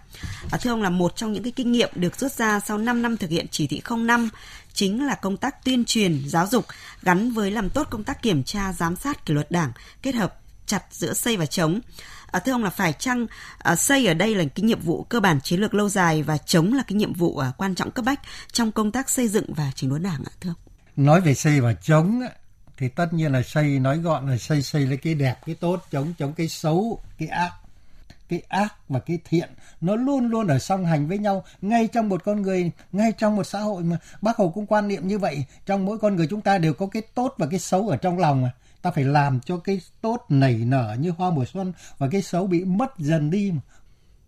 À, 0.51 0.58
thưa 0.62 0.69
ông 0.69 0.81
là 0.84 0.89
một 0.89 1.15
trong 1.15 1.34
những 1.34 1.43
cái 1.43 1.53
kinh 1.55 1.72
nghiệm 1.72 1.89
được 1.96 2.15
rút 2.15 2.31
ra 2.31 2.60
sau 2.60 2.77
5 2.77 3.01
năm 3.01 3.17
thực 3.17 3.29
hiện 3.29 3.46
chỉ 3.51 3.67
thị 3.67 3.81
05 3.98 4.29
chính 4.74 5.05
là 5.05 5.15
công 5.15 5.38
tác 5.38 5.65
tuyên 5.65 5.86
truyền 5.86 6.22
giáo 6.27 6.48
dục 6.48 6.65
gắn 7.03 7.31
với 7.31 7.51
làm 7.51 7.69
tốt 7.69 7.88
công 7.89 8.03
tác 8.03 8.22
kiểm 8.22 8.43
tra 8.43 8.74
giám 8.74 8.96
sát 8.96 9.25
kỷ 9.25 9.34
luật 9.34 9.51
đảng 9.51 9.72
kết 10.01 10.15
hợp 10.15 10.36
chặt 10.69 10.83
giữa 10.91 11.13
xây 11.13 11.38
và 11.38 11.45
chống. 11.45 11.79
À, 12.31 12.39
thưa 12.39 12.51
ông 12.51 12.63
là 12.63 12.69
phải 12.69 12.93
chăng 12.93 13.27
à, 13.57 13.75
xây 13.75 14.07
ở 14.07 14.13
đây 14.13 14.35
là 14.35 14.43
cái 14.55 14.63
nhiệm 14.63 14.79
vụ 14.79 15.03
cơ 15.03 15.19
bản 15.19 15.39
chiến 15.43 15.59
lược 15.59 15.73
lâu 15.73 15.89
dài 15.89 16.23
và 16.23 16.38
chống 16.38 16.73
là 16.73 16.83
cái 16.88 16.93
nhiệm 16.95 17.13
vụ 17.13 17.38
à, 17.38 17.51
quan 17.57 17.75
trọng 17.75 17.91
cấp 17.91 18.05
bách 18.05 18.19
trong 18.51 18.71
công 18.71 18.91
tác 18.91 19.09
xây 19.09 19.27
dựng 19.27 19.53
và 19.53 19.71
chỉnh 19.75 19.89
đốn 19.89 20.03
đảng 20.03 20.23
ạ 20.25 20.33
thưa 20.41 20.49
ông? 20.49 20.55
Nói 21.05 21.21
về 21.21 21.33
xây 21.33 21.61
và 21.61 21.73
chống 21.73 22.21
thì 22.77 22.89
tất 22.89 23.07
nhiên 23.13 23.31
là 23.31 23.41
xây 23.43 23.79
nói 23.79 23.97
gọn 23.97 24.29
là 24.29 24.38
xây 24.38 24.61
xây 24.61 24.85
lấy 24.85 24.97
cái 24.97 25.13
đẹp 25.13 25.35
cái 25.45 25.55
tốt 25.55 25.85
chống 25.91 26.13
chống 26.19 26.33
cái 26.33 26.47
xấu 26.47 26.99
cái 27.19 27.27
ác 27.27 27.51
cái 28.29 28.41
ác 28.49 28.75
và 28.89 28.99
cái 28.99 29.19
thiện 29.29 29.49
nó 29.81 29.95
luôn 29.95 30.27
luôn 30.29 30.47
ở 30.47 30.59
song 30.59 30.85
hành 30.85 31.07
với 31.07 31.17
nhau 31.17 31.45
ngay 31.61 31.88
trong 31.88 32.09
một 32.09 32.23
con 32.25 32.41
người 32.41 32.71
ngay 32.91 33.11
trong 33.11 33.35
một 33.35 33.43
xã 33.43 33.59
hội 33.59 33.83
mà 33.83 33.97
bác 34.21 34.38
hồ 34.38 34.49
cũng 34.49 34.65
quan 34.65 34.88
niệm 34.88 35.07
như 35.07 35.19
vậy 35.19 35.45
trong 35.65 35.85
mỗi 35.85 35.97
con 35.97 36.15
người 36.15 36.27
chúng 36.27 36.41
ta 36.41 36.57
đều 36.57 36.73
có 36.73 36.85
cái 36.88 37.01
tốt 37.01 37.33
và 37.38 37.47
cái 37.51 37.59
xấu 37.59 37.88
ở 37.89 37.97
trong 37.97 38.19
lòng 38.19 38.43
à 38.45 38.49
ta 38.81 38.91
phải 38.91 39.03
làm 39.03 39.39
cho 39.39 39.57
cái 39.57 39.81
tốt 40.01 40.25
nảy 40.29 40.55
nở 40.55 40.95
như 41.00 41.12
hoa 41.17 41.29
mùa 41.29 41.45
xuân 41.45 41.74
và 41.98 42.07
cái 42.12 42.21
xấu 42.21 42.48
bị 42.48 42.63
mất 42.63 43.00
dần 43.00 43.29
đi 43.29 43.51
mà. 43.51 43.62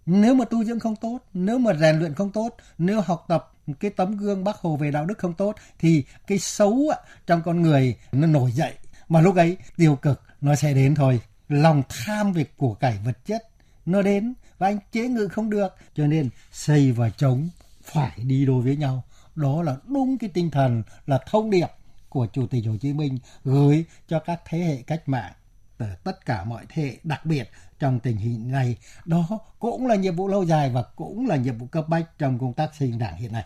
nếu 0.06 0.36
mà 0.36 0.46
tu 0.46 0.64
dưỡng 0.64 0.80
không 0.80 0.96
tốt 0.96 1.20
nếu 1.34 1.58
mà 1.60 1.74
rèn 1.74 2.00
luyện 2.00 2.14
không 2.14 2.32
tốt 2.32 2.50
nếu 2.78 3.02
học 3.02 3.26
tập 3.28 3.52
cái 3.80 3.92
tấm 3.92 4.18
gương 4.18 4.44
bác 4.44 4.56
hồ 4.58 4.76
về 4.76 4.92
đạo 4.92 5.06
đức 5.06 5.18
không 5.18 5.34
tốt 5.34 5.56
thì 5.80 6.04
cái 6.28 6.40
xấu 6.40 6.88
trong 7.28 7.42
con 7.46 7.62
người 7.62 7.96
nó 8.12 8.28
nổi 8.28 8.52
dậy 8.52 8.74
mà 9.10 9.22
lúc 9.22 9.36
ấy 9.36 9.58
tiêu 9.78 9.96
cực 9.96 10.22
nó 10.42 10.56
sẽ 10.56 10.74
đến 10.74 10.96
thôi 10.96 11.20
lòng 11.50 11.84
tham 11.90 12.32
về 12.34 12.46
của 12.58 12.74
cải 12.74 12.98
vật 13.06 13.18
chất 13.26 13.44
nó 13.86 14.02
đến 14.02 14.34
và 14.58 14.68
anh 14.68 14.80
chế 14.92 15.08
ngự 15.08 15.28
không 15.28 15.50
được 15.50 15.76
cho 15.96 16.08
nên 16.08 16.30
xây 16.52 16.92
và 16.92 17.10
chống 17.10 17.50
phải 17.84 18.20
đi 18.26 18.46
đôi 18.46 18.62
với 18.62 18.76
nhau 18.76 19.04
đó 19.36 19.62
là 19.62 19.76
đúng 19.88 20.18
cái 20.18 20.30
tinh 20.34 20.52
thần 20.52 20.84
là 21.08 21.20
thông 21.32 21.50
điệp 21.50 21.68
của 22.12 22.26
Chủ 22.34 22.48
tịch 22.48 22.64
Hồ 22.68 22.76
Chí 22.82 22.94
Minh 22.94 23.18
gửi 23.46 23.86
cho 24.08 24.20
các 24.20 24.42
thế 24.50 24.58
hệ 24.60 24.82
cách 24.82 25.10
mạng 25.10 25.32
từ 25.78 25.86
tất 26.04 26.26
cả 26.26 26.44
mọi 26.44 26.66
thế 26.70 26.84
hệ, 26.84 26.98
đặc 27.04 27.26
biệt 27.26 27.50
trong 27.80 28.00
tình 28.00 28.18
hình 28.18 28.52
này. 28.52 28.78
Đó 29.06 29.28
cũng 29.60 29.86
là 29.88 29.96
nhiệm 29.96 30.16
vụ 30.16 30.28
lâu 30.28 30.44
dài 30.44 30.70
và 30.74 30.84
cũng 30.96 31.28
là 31.28 31.36
nhiệm 31.36 31.58
vụ 31.58 31.66
cấp 31.68 31.86
bách 31.90 32.18
trong 32.18 32.40
công 32.40 32.54
tác 32.54 32.72
xây 32.80 32.92
đảng 32.92 33.18
hiện 33.18 33.32
nay. 33.32 33.46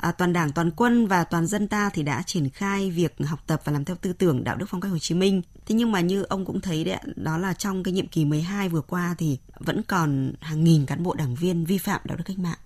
À, 0.00 0.12
toàn 0.12 0.32
đảng, 0.32 0.52
toàn 0.52 0.70
quân 0.76 1.06
và 1.06 1.24
toàn 1.24 1.46
dân 1.46 1.68
ta 1.68 1.90
thì 1.94 2.02
đã 2.02 2.22
triển 2.26 2.50
khai 2.50 2.90
việc 2.90 3.14
học 3.26 3.40
tập 3.46 3.60
và 3.64 3.72
làm 3.72 3.84
theo 3.84 3.96
tư 3.96 4.12
tưởng 4.12 4.44
đạo 4.44 4.56
đức 4.56 4.66
phong 4.68 4.80
cách 4.80 4.90
Hồ 4.92 4.98
Chí 4.98 5.14
Minh. 5.14 5.42
Thế 5.66 5.74
nhưng 5.74 5.92
mà 5.92 6.00
như 6.00 6.22
ông 6.22 6.44
cũng 6.44 6.60
thấy 6.60 6.84
đấy, 6.84 7.00
đó 7.16 7.38
là 7.38 7.54
trong 7.54 7.82
cái 7.82 7.92
nhiệm 7.94 8.08
kỳ 8.08 8.24
12 8.24 8.68
vừa 8.68 8.80
qua 8.82 9.14
thì 9.18 9.38
vẫn 9.60 9.82
còn 9.88 10.32
hàng 10.40 10.64
nghìn 10.64 10.86
cán 10.86 11.02
bộ 11.02 11.14
đảng 11.14 11.34
viên 11.34 11.64
vi 11.64 11.78
phạm 11.78 12.00
đạo 12.04 12.16
đức 12.16 12.24
cách 12.26 12.38
mạng. 12.38 12.58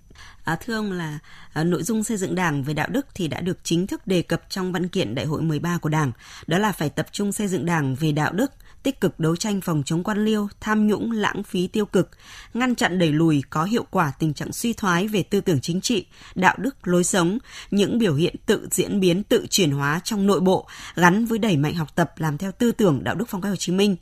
À, 0.43 0.55
thưa 0.55 0.73
ông 0.75 0.91
là 0.91 1.19
à, 1.53 1.63
nội 1.63 1.83
dung 1.83 2.03
xây 2.03 2.17
dựng 2.17 2.35
đảng 2.35 2.63
về 2.63 2.73
đạo 2.73 2.87
đức 2.91 3.05
thì 3.15 3.27
đã 3.27 3.39
được 3.41 3.57
chính 3.63 3.87
thức 3.87 4.07
đề 4.07 4.21
cập 4.21 4.41
trong 4.49 4.71
văn 4.71 4.87
kiện 4.87 5.15
đại 5.15 5.25
hội 5.25 5.41
13 5.41 5.77
của 5.77 5.89
đảng. 5.89 6.11
Đó 6.47 6.57
là 6.57 6.71
phải 6.71 6.89
tập 6.89 7.07
trung 7.11 7.31
xây 7.31 7.47
dựng 7.47 7.65
đảng 7.65 7.95
về 7.95 8.11
đạo 8.11 8.31
đức, 8.31 8.51
tích 8.83 9.01
cực 9.01 9.19
đấu 9.19 9.35
tranh 9.35 9.61
phòng 9.61 9.83
chống 9.85 10.03
quan 10.03 10.25
liêu, 10.25 10.47
tham 10.61 10.87
nhũng, 10.87 11.11
lãng 11.11 11.43
phí 11.43 11.67
tiêu 11.67 11.85
cực, 11.85 12.09
ngăn 12.53 12.75
chặn 12.75 12.99
đẩy 12.99 13.11
lùi 13.11 13.43
có 13.49 13.63
hiệu 13.63 13.85
quả 13.91 14.11
tình 14.19 14.33
trạng 14.33 14.51
suy 14.51 14.73
thoái 14.73 15.07
về 15.07 15.23
tư 15.23 15.41
tưởng 15.41 15.61
chính 15.61 15.81
trị, 15.81 16.05
đạo 16.35 16.55
đức, 16.57 16.87
lối 16.87 17.03
sống, 17.03 17.37
những 17.71 17.97
biểu 17.97 18.15
hiện 18.15 18.35
tự 18.45 18.67
diễn 18.71 18.99
biến, 18.99 19.23
tự 19.23 19.45
chuyển 19.49 19.71
hóa 19.71 19.99
trong 20.03 20.25
nội 20.27 20.39
bộ 20.39 20.67
gắn 20.95 21.25
với 21.25 21.39
đẩy 21.39 21.57
mạnh 21.57 21.75
học 21.75 21.95
tập 21.95 22.11
làm 22.17 22.37
theo 22.37 22.51
tư 22.51 22.71
tưởng 22.71 23.03
đạo 23.03 23.15
đức 23.15 23.25
phong 23.27 23.41
cách 23.41 23.49
Hồ 23.49 23.55
Chí 23.55 23.71
Minh 23.71 23.95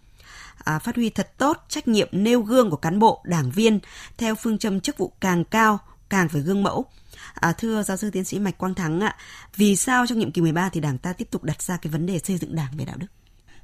à, 0.64 0.80
phát 0.80 0.96
huy 0.96 1.10
thật 1.10 1.32
tốt 1.38 1.58
trách 1.70 1.88
nhiệm 1.88 2.08
nêu 2.12 2.42
gương 2.42 2.70
của 2.70 2.78
cán 2.78 3.00
bộ, 3.00 3.22
đảng 3.26 3.52
viên 3.52 3.80
theo 4.18 4.36
phương 4.36 4.58
châm 4.58 4.80
chức 4.80 4.98
vụ 4.98 5.14
càng 5.20 5.44
cao, 5.44 5.80
càng 6.14 6.30
phải 6.30 6.42
gương 6.42 6.64
mẫu. 6.64 6.86
À, 7.34 7.52
thưa 7.52 7.84
giáo 7.84 7.98
sư 7.98 8.10
tiến 8.12 8.24
sĩ 8.24 8.40
Mạch 8.40 8.58
Quang 8.58 8.74
Thắng 8.74 9.00
ạ, 9.02 9.16
vì 9.56 9.76
sao 9.76 10.08
trong 10.08 10.20
nhiệm 10.20 10.32
kỳ 10.32 10.42
13 10.42 10.70
thì 10.70 10.80
Đảng 10.82 10.98
ta 10.98 11.14
tiếp 11.14 11.28
tục 11.32 11.44
đặt 11.44 11.62
ra 11.62 11.78
cái 11.78 11.92
vấn 11.92 12.06
đề 12.06 12.20
xây 12.20 12.38
dựng 12.38 12.56
Đảng 12.56 12.72
về 12.78 12.86
đạo 12.86 12.96
đức? 12.98 13.06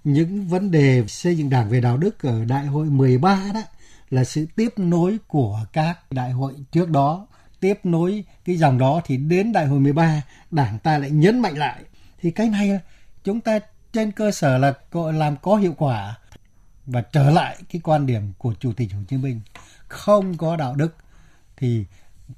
Những 0.03 0.47
vấn 0.47 0.71
đề 0.71 1.07
xây 1.07 1.37
dựng 1.37 1.49
Đảng 1.49 1.69
về 1.69 1.81
đạo 1.81 1.97
đức 1.97 2.21
ở 2.23 2.45
Đại 2.45 2.65
hội 2.65 2.85
13 2.89 3.41
đó 3.53 3.61
là 4.09 4.23
sự 4.23 4.45
tiếp 4.55 4.69
nối 4.77 5.17
của 5.27 5.59
các 5.73 5.99
đại 6.11 6.31
hội 6.31 6.53
trước 6.71 6.89
đó 6.89 7.27
tiếp 7.59 7.79
nối 7.83 8.23
cái 8.45 8.55
dòng 8.55 8.77
đó 8.77 9.01
thì 9.05 9.17
đến 9.17 9.51
đại 9.51 9.65
hội 9.67 9.79
13 9.79 10.21
đảng 10.51 10.79
ta 10.79 10.97
lại 10.97 11.11
nhấn 11.11 11.39
mạnh 11.39 11.57
lại 11.57 11.83
thì 12.21 12.31
cái 12.31 12.49
này 12.49 12.79
chúng 13.23 13.41
ta 13.41 13.59
trên 13.93 14.11
cơ 14.11 14.31
sở 14.31 14.57
là 14.57 14.73
làm 15.13 15.35
có 15.41 15.55
hiệu 15.55 15.73
quả 15.77 16.17
và 16.85 17.01
trở 17.01 17.29
lại 17.29 17.57
cái 17.71 17.81
quan 17.83 18.05
điểm 18.05 18.33
của 18.37 18.53
chủ 18.59 18.73
tịch 18.73 18.93
Hồ 18.93 18.99
Chí 19.09 19.17
Minh 19.17 19.41
không 19.87 20.37
có 20.37 20.55
đạo 20.55 20.75
đức 20.75 20.95
thì 21.57 21.85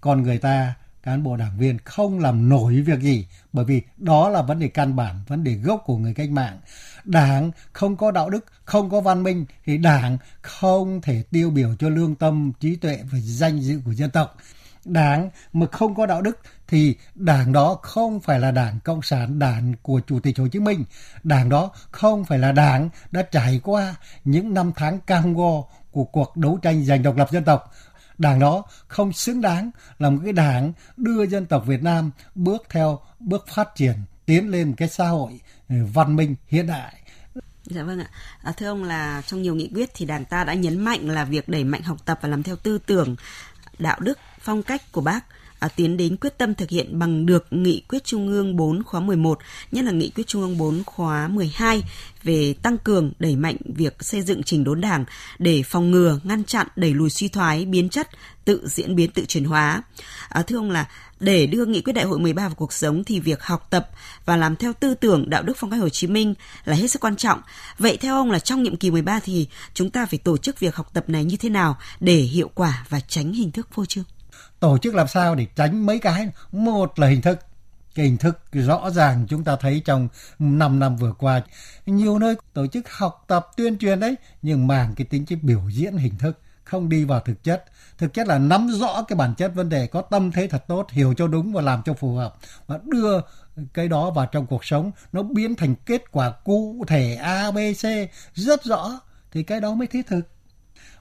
con 0.01 0.23
người 0.23 0.37
ta 0.37 0.73
cán 1.03 1.23
bộ 1.23 1.37
đảng 1.37 1.57
viên 1.57 1.77
không 1.85 2.19
làm 2.19 2.49
nổi 2.49 2.81
việc 2.81 2.99
gì 3.01 3.27
bởi 3.53 3.65
vì 3.65 3.81
đó 3.97 4.29
là 4.29 4.41
vấn 4.41 4.59
đề 4.59 4.67
căn 4.67 4.95
bản 4.95 5.21
vấn 5.27 5.43
đề 5.43 5.53
gốc 5.53 5.81
của 5.85 5.97
người 5.97 6.13
cách 6.13 6.29
mạng 6.31 6.59
đảng 7.03 7.51
không 7.73 7.97
có 7.97 8.11
đạo 8.11 8.29
đức 8.29 8.45
không 8.65 8.89
có 8.89 9.01
văn 9.01 9.23
minh 9.23 9.45
thì 9.65 9.77
đảng 9.77 10.17
không 10.41 11.01
thể 11.01 11.23
tiêu 11.31 11.49
biểu 11.49 11.75
cho 11.79 11.89
lương 11.89 12.15
tâm 12.15 12.51
trí 12.59 12.75
tuệ 12.75 12.99
và 13.11 13.17
danh 13.21 13.59
dự 13.59 13.81
của 13.85 13.91
dân 13.91 14.09
tộc 14.11 14.37
đảng 14.85 15.29
mà 15.53 15.65
không 15.71 15.95
có 15.95 16.05
đạo 16.05 16.21
đức 16.21 16.39
thì 16.67 16.95
đảng 17.15 17.51
đó 17.53 17.79
không 17.81 18.19
phải 18.19 18.39
là 18.39 18.51
đảng 18.51 18.79
cộng 18.85 19.01
sản 19.01 19.39
đảng 19.39 19.73
của 19.81 19.99
chủ 20.07 20.19
tịch 20.19 20.37
hồ 20.39 20.47
chí 20.47 20.59
minh 20.59 20.83
đảng 21.23 21.49
đó 21.49 21.71
không 21.91 22.25
phải 22.25 22.39
là 22.39 22.51
đảng 22.51 22.89
đã 23.11 23.21
trải 23.21 23.59
qua 23.63 23.95
những 24.25 24.53
năm 24.53 24.71
tháng 24.75 24.99
cam 24.99 25.33
go 25.33 25.63
của 25.91 26.03
cuộc 26.03 26.37
đấu 26.37 26.57
tranh 26.61 26.85
giành 26.85 27.03
độc 27.03 27.15
lập 27.17 27.27
dân 27.31 27.43
tộc 27.43 27.71
đảng 28.21 28.39
đó 28.39 28.63
không 28.87 29.13
xứng 29.13 29.41
đáng 29.41 29.71
là 29.99 30.09
một 30.09 30.19
cái 30.23 30.33
đảng 30.33 30.73
đưa 30.97 31.23
dân 31.23 31.45
tộc 31.45 31.63
Việt 31.67 31.83
Nam 31.83 32.11
bước 32.35 32.63
theo 32.69 32.99
bước 33.19 33.47
phát 33.47 33.69
triển 33.75 33.93
tiến 34.25 34.49
lên 34.51 34.73
cái 34.77 34.87
xã 34.87 35.07
hội 35.07 35.39
ừ, 35.69 35.75
văn 35.93 36.15
minh 36.15 36.35
hiện 36.47 36.67
đại. 36.67 36.93
Dạ 37.65 37.83
vâng 37.83 37.99
ạ. 37.99 38.09
À, 38.43 38.51
thưa 38.51 38.67
ông 38.67 38.83
là 38.83 39.21
trong 39.27 39.41
nhiều 39.41 39.55
nghị 39.55 39.71
quyết 39.75 39.89
thì 39.95 40.05
Đảng 40.05 40.25
ta 40.25 40.43
đã 40.43 40.53
nhấn 40.53 40.79
mạnh 40.79 41.09
là 41.09 41.23
việc 41.25 41.49
đẩy 41.49 41.63
mạnh 41.63 41.81
học 41.81 41.97
tập 42.05 42.19
và 42.21 42.29
làm 42.29 42.43
theo 42.43 42.55
tư 42.55 42.77
tưởng, 42.77 43.15
đạo 43.79 43.97
đức, 43.99 44.19
phong 44.41 44.63
cách 44.63 44.81
của 44.91 45.01
bác 45.01 45.23
À, 45.61 45.67
tiến 45.67 45.97
đến 45.97 46.17
quyết 46.17 46.37
tâm 46.37 46.55
thực 46.55 46.69
hiện 46.69 46.99
bằng 46.99 47.25
được 47.25 47.45
nghị 47.53 47.83
quyết 47.89 48.03
Trung 48.03 48.27
ương 48.27 48.55
4 48.55 48.83
khóa 48.83 48.99
11, 48.99 49.39
nhất 49.71 49.85
là 49.85 49.91
nghị 49.91 50.11
quyết 50.15 50.27
Trung 50.27 50.41
ương 50.41 50.57
4 50.57 50.83
khóa 50.85 51.27
12 51.27 51.83
về 52.23 52.53
tăng 52.63 52.77
cường 52.77 53.11
đẩy 53.19 53.35
mạnh 53.35 53.55
việc 53.75 53.95
xây 53.99 54.21
dựng 54.21 54.43
trình 54.43 54.63
đốn 54.63 54.81
Đảng 54.81 55.05
để 55.39 55.63
phòng 55.63 55.91
ngừa, 55.91 56.19
ngăn 56.23 56.43
chặn 56.43 56.67
đẩy 56.75 56.93
lùi 56.93 57.09
suy 57.09 57.27
thoái 57.27 57.65
biến 57.65 57.89
chất, 57.89 58.09
tự 58.45 58.67
diễn 58.67 58.95
biến 58.95 59.11
tự 59.11 59.25
chuyển 59.27 59.43
hóa. 59.45 59.83
À, 60.29 60.41
thưa 60.41 60.57
ông 60.57 60.71
là 60.71 60.87
để 61.19 61.47
đưa 61.47 61.65
nghị 61.65 61.81
quyết 61.81 61.93
đại 61.93 62.05
hội 62.05 62.19
13 62.19 62.47
vào 62.47 62.55
cuộc 62.55 62.73
sống 62.73 63.03
thì 63.03 63.19
việc 63.19 63.43
học 63.43 63.67
tập 63.69 63.89
và 64.25 64.37
làm 64.37 64.55
theo 64.55 64.73
tư 64.73 64.93
tưởng 64.95 65.29
đạo 65.29 65.43
đức 65.43 65.53
phong 65.57 65.69
cách 65.69 65.79
Hồ 65.81 65.89
Chí 65.89 66.07
Minh 66.07 66.33
là 66.65 66.75
hết 66.75 66.87
sức 66.87 67.01
quan 67.01 67.15
trọng. 67.15 67.41
Vậy 67.79 67.97
theo 67.97 68.15
ông 68.15 68.31
là 68.31 68.39
trong 68.39 68.63
nhiệm 68.63 68.75
kỳ 68.77 68.91
13 68.91 69.19
thì 69.19 69.47
chúng 69.73 69.89
ta 69.89 70.05
phải 70.05 70.19
tổ 70.19 70.37
chức 70.37 70.59
việc 70.59 70.75
học 70.75 70.93
tập 70.93 71.09
này 71.09 71.25
như 71.25 71.37
thế 71.37 71.49
nào 71.49 71.77
để 71.99 72.15
hiệu 72.15 72.51
quả 72.55 72.85
và 72.89 72.99
tránh 72.99 73.33
hình 73.33 73.51
thức 73.51 73.67
phô 73.73 73.85
trương? 73.85 74.03
tổ 74.61 74.77
chức 74.77 74.95
làm 74.95 75.07
sao 75.07 75.35
để 75.35 75.45
tránh 75.55 75.85
mấy 75.85 75.99
cái 75.99 76.29
một 76.51 76.99
là 76.99 77.07
hình 77.07 77.21
thức 77.21 77.39
cái 77.95 78.05
hình 78.05 78.17
thức 78.17 78.37
rõ 78.51 78.89
ràng 78.89 79.25
chúng 79.29 79.43
ta 79.43 79.55
thấy 79.55 79.81
trong 79.85 80.07
5 80.39 80.79
năm 80.79 80.95
vừa 80.95 81.13
qua 81.13 81.41
nhiều 81.85 82.19
nơi 82.19 82.35
tổ 82.53 82.67
chức 82.67 82.85
học 82.91 83.25
tập 83.27 83.47
tuyên 83.57 83.77
truyền 83.77 83.99
đấy 83.99 84.15
nhưng 84.41 84.67
màng 84.67 84.93
cái 84.95 85.05
tính 85.09 85.25
cái 85.25 85.39
biểu 85.41 85.61
diễn 85.69 85.97
hình 85.97 86.17
thức 86.17 86.39
không 86.63 86.89
đi 86.89 87.05
vào 87.05 87.19
thực 87.19 87.43
chất 87.43 87.65
thực 87.97 88.13
chất 88.13 88.27
là 88.27 88.39
nắm 88.39 88.67
rõ 88.71 89.05
cái 89.07 89.15
bản 89.17 89.35
chất 89.35 89.51
vấn 89.55 89.69
đề 89.69 89.87
có 89.87 90.01
tâm 90.01 90.31
thế 90.31 90.47
thật 90.47 90.63
tốt 90.67 90.87
hiểu 90.91 91.13
cho 91.17 91.27
đúng 91.27 91.53
và 91.53 91.61
làm 91.61 91.81
cho 91.85 91.93
phù 91.93 92.13
hợp 92.15 92.35
và 92.67 92.79
đưa 92.83 93.19
cái 93.73 93.87
đó 93.87 94.09
vào 94.09 94.25
trong 94.25 94.45
cuộc 94.47 94.65
sống 94.65 94.91
nó 95.13 95.23
biến 95.23 95.55
thành 95.55 95.75
kết 95.85 96.03
quả 96.11 96.31
cụ 96.31 96.85
thể 96.87 97.15
a 97.15 97.51
b 97.51 97.57
c 97.57 98.09
rất 98.37 98.63
rõ 98.65 98.99
thì 99.31 99.43
cái 99.43 99.61
đó 99.61 99.73
mới 99.73 99.87
thiết 99.87 100.07
thực 100.07 100.21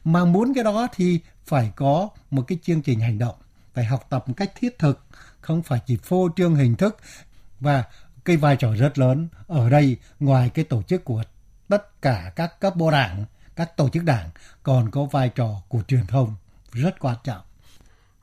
mà 0.05 0.25
muốn 0.25 0.55
cái 0.55 0.64
đó 0.64 0.87
thì 0.96 1.20
phải 1.46 1.73
có 1.77 2.09
một 2.31 2.42
cái 2.42 2.59
chương 2.62 2.83
trình 2.83 3.01
hành 3.01 3.18
động 3.18 3.35
phải 3.81 3.87
học 3.87 4.07
tập 4.11 4.25
một 4.29 4.35
cách 4.37 4.53
thiết 4.55 4.79
thực, 4.79 5.01
không 5.40 5.62
phải 5.62 5.81
chỉ 5.87 5.99
phô 6.03 6.29
trương 6.37 6.55
hình 6.55 6.77
thức 6.77 6.97
và 7.61 7.85
cái 8.25 8.37
vai 8.37 8.57
trò 8.57 8.73
rất 8.75 8.99
lớn 8.99 9.29
ở 9.47 9.71
đây 9.71 9.97
ngoài 10.21 10.51
cái 10.55 10.64
tổ 10.64 10.83
chức 10.83 11.05
của 11.05 11.23
tất 11.69 12.03
cả 12.03 12.33
các 12.37 12.61
cấp 12.61 12.77
bộ 12.77 12.90
đảng, 12.90 13.25
các 13.57 13.77
tổ 13.77 13.88
chức 13.88 14.05
đảng 14.05 14.29
còn 14.62 14.90
có 14.90 15.05
vai 15.05 15.29
trò 15.29 15.49
của 15.69 15.83
truyền 15.88 16.07
thông 16.07 16.35
rất 16.73 17.01
quan 17.01 17.16
trọng. 17.25 17.40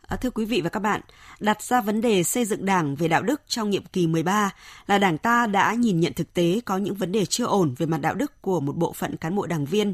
À, 0.08 0.17
thưa 0.17 0.30
quý 0.30 0.46
vị 0.46 0.62
và 0.62 0.70
các 0.70 0.80
bạn, 0.80 1.02
đặt 1.39 1.62
ra 1.62 1.82
vấn 1.82 2.02
đề 2.02 2.24
xây 2.24 2.46
dựng 2.46 2.65
đảng 2.65 2.96
về 2.96 3.08
đạo 3.08 3.22
đức 3.24 3.41
trong 3.48 3.70
nhiệm 3.70 3.86
kỳ 3.86 4.08
13 4.08 4.54
là 4.88 4.98
đảng 4.98 5.17
ta 5.17 5.48
đã 5.48 5.74
nhìn 5.74 6.00
nhận 6.00 6.13
thực 6.13 6.34
tế 6.34 6.60
có 6.65 6.78
những 6.78 6.93
vấn 6.96 7.12
đề 7.12 7.26
chưa 7.26 7.46
ổn 7.46 7.76
về 7.78 7.86
mặt 7.86 8.02
đạo 8.02 8.15
đức 8.15 8.41
của 8.41 8.60
một 8.60 8.76
bộ 8.78 8.93
phận 8.93 9.17
cán 9.17 9.36
bộ 9.36 9.46
đảng 9.48 9.65
viên 9.65 9.93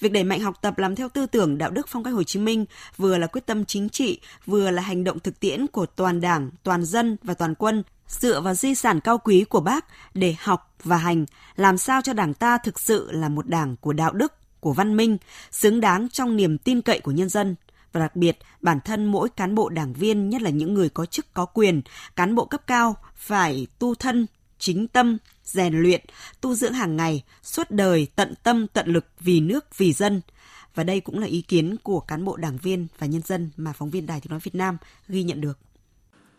Việc 0.00 0.12
đẩy 0.12 0.24
mạnh 0.24 0.40
học 0.40 0.54
tập 0.62 0.78
làm 0.78 0.96
theo 0.96 1.08
tư 1.08 1.26
tưởng 1.26 1.58
đạo 1.58 1.70
đức 1.70 1.88
phong 1.88 2.04
cách 2.04 2.14
Hồ 2.14 2.22
Chí 2.22 2.38
Minh 2.40 2.64
vừa 2.96 3.18
là 3.18 3.26
quyết 3.26 3.46
tâm 3.46 3.64
chính 3.64 3.88
trị, 3.88 4.20
vừa 4.46 4.70
là 4.70 4.82
hành 4.82 5.04
động 5.04 5.20
thực 5.20 5.40
tiễn 5.40 5.66
của 5.66 5.86
toàn 5.86 6.20
Đảng, 6.20 6.50
toàn 6.62 6.84
dân 6.84 7.16
và 7.22 7.34
toàn 7.34 7.54
quân 7.54 7.82
dựa 8.08 8.40
vào 8.40 8.54
di 8.54 8.74
sản 8.74 9.00
cao 9.00 9.18
quý 9.18 9.44
của 9.44 9.60
bác 9.60 9.84
để 10.14 10.34
học 10.38 10.74
và 10.84 10.96
hành, 10.96 11.24
làm 11.56 11.78
sao 11.78 12.02
cho 12.02 12.12
đảng 12.12 12.34
ta 12.34 12.58
thực 12.58 12.80
sự 12.80 13.12
là 13.12 13.28
một 13.28 13.48
đảng 13.48 13.76
của 13.76 13.92
đạo 13.92 14.12
đức, 14.12 14.32
của 14.60 14.72
văn 14.72 14.96
minh, 14.96 15.18
xứng 15.50 15.80
đáng 15.80 16.08
trong 16.08 16.36
niềm 16.36 16.58
tin 16.58 16.80
cậy 16.82 17.00
của 17.00 17.10
nhân 17.10 17.28
dân 17.28 17.54
và 17.92 18.00
đặc 18.00 18.16
biệt 18.16 18.38
bản 18.60 18.78
thân 18.84 19.04
mỗi 19.06 19.28
cán 19.28 19.54
bộ 19.54 19.68
đảng 19.68 19.92
viên 19.92 20.30
nhất 20.30 20.42
là 20.42 20.50
những 20.50 20.74
người 20.74 20.88
có 20.88 21.06
chức 21.06 21.34
có 21.34 21.44
quyền, 21.44 21.82
cán 22.16 22.34
bộ 22.34 22.44
cấp 22.44 22.62
cao 22.66 22.96
phải 23.16 23.66
tu 23.78 23.94
thân, 23.94 24.26
chính 24.58 24.88
tâm, 24.88 25.18
rèn 25.50 25.82
luyện, 25.82 26.00
tu 26.40 26.54
dưỡng 26.54 26.72
hàng 26.72 26.96
ngày, 26.96 27.22
suốt 27.42 27.70
đời 27.70 28.06
tận 28.16 28.34
tâm 28.42 28.66
tận 28.66 28.88
lực 28.88 29.04
vì 29.20 29.40
nước 29.40 29.64
vì 29.78 29.92
dân. 29.92 30.20
Và 30.74 30.84
đây 30.84 31.00
cũng 31.00 31.18
là 31.18 31.26
ý 31.26 31.42
kiến 31.42 31.76
của 31.82 32.00
cán 32.00 32.24
bộ 32.24 32.36
đảng 32.36 32.58
viên 32.62 32.86
và 32.98 33.06
nhân 33.06 33.22
dân 33.24 33.50
mà 33.56 33.72
phóng 33.72 33.90
viên 33.90 34.06
Đài 34.06 34.20
Tiếng 34.20 34.30
nói 34.30 34.40
Việt 34.42 34.54
Nam 34.54 34.78
ghi 35.08 35.22
nhận 35.22 35.40
được. 35.40 35.58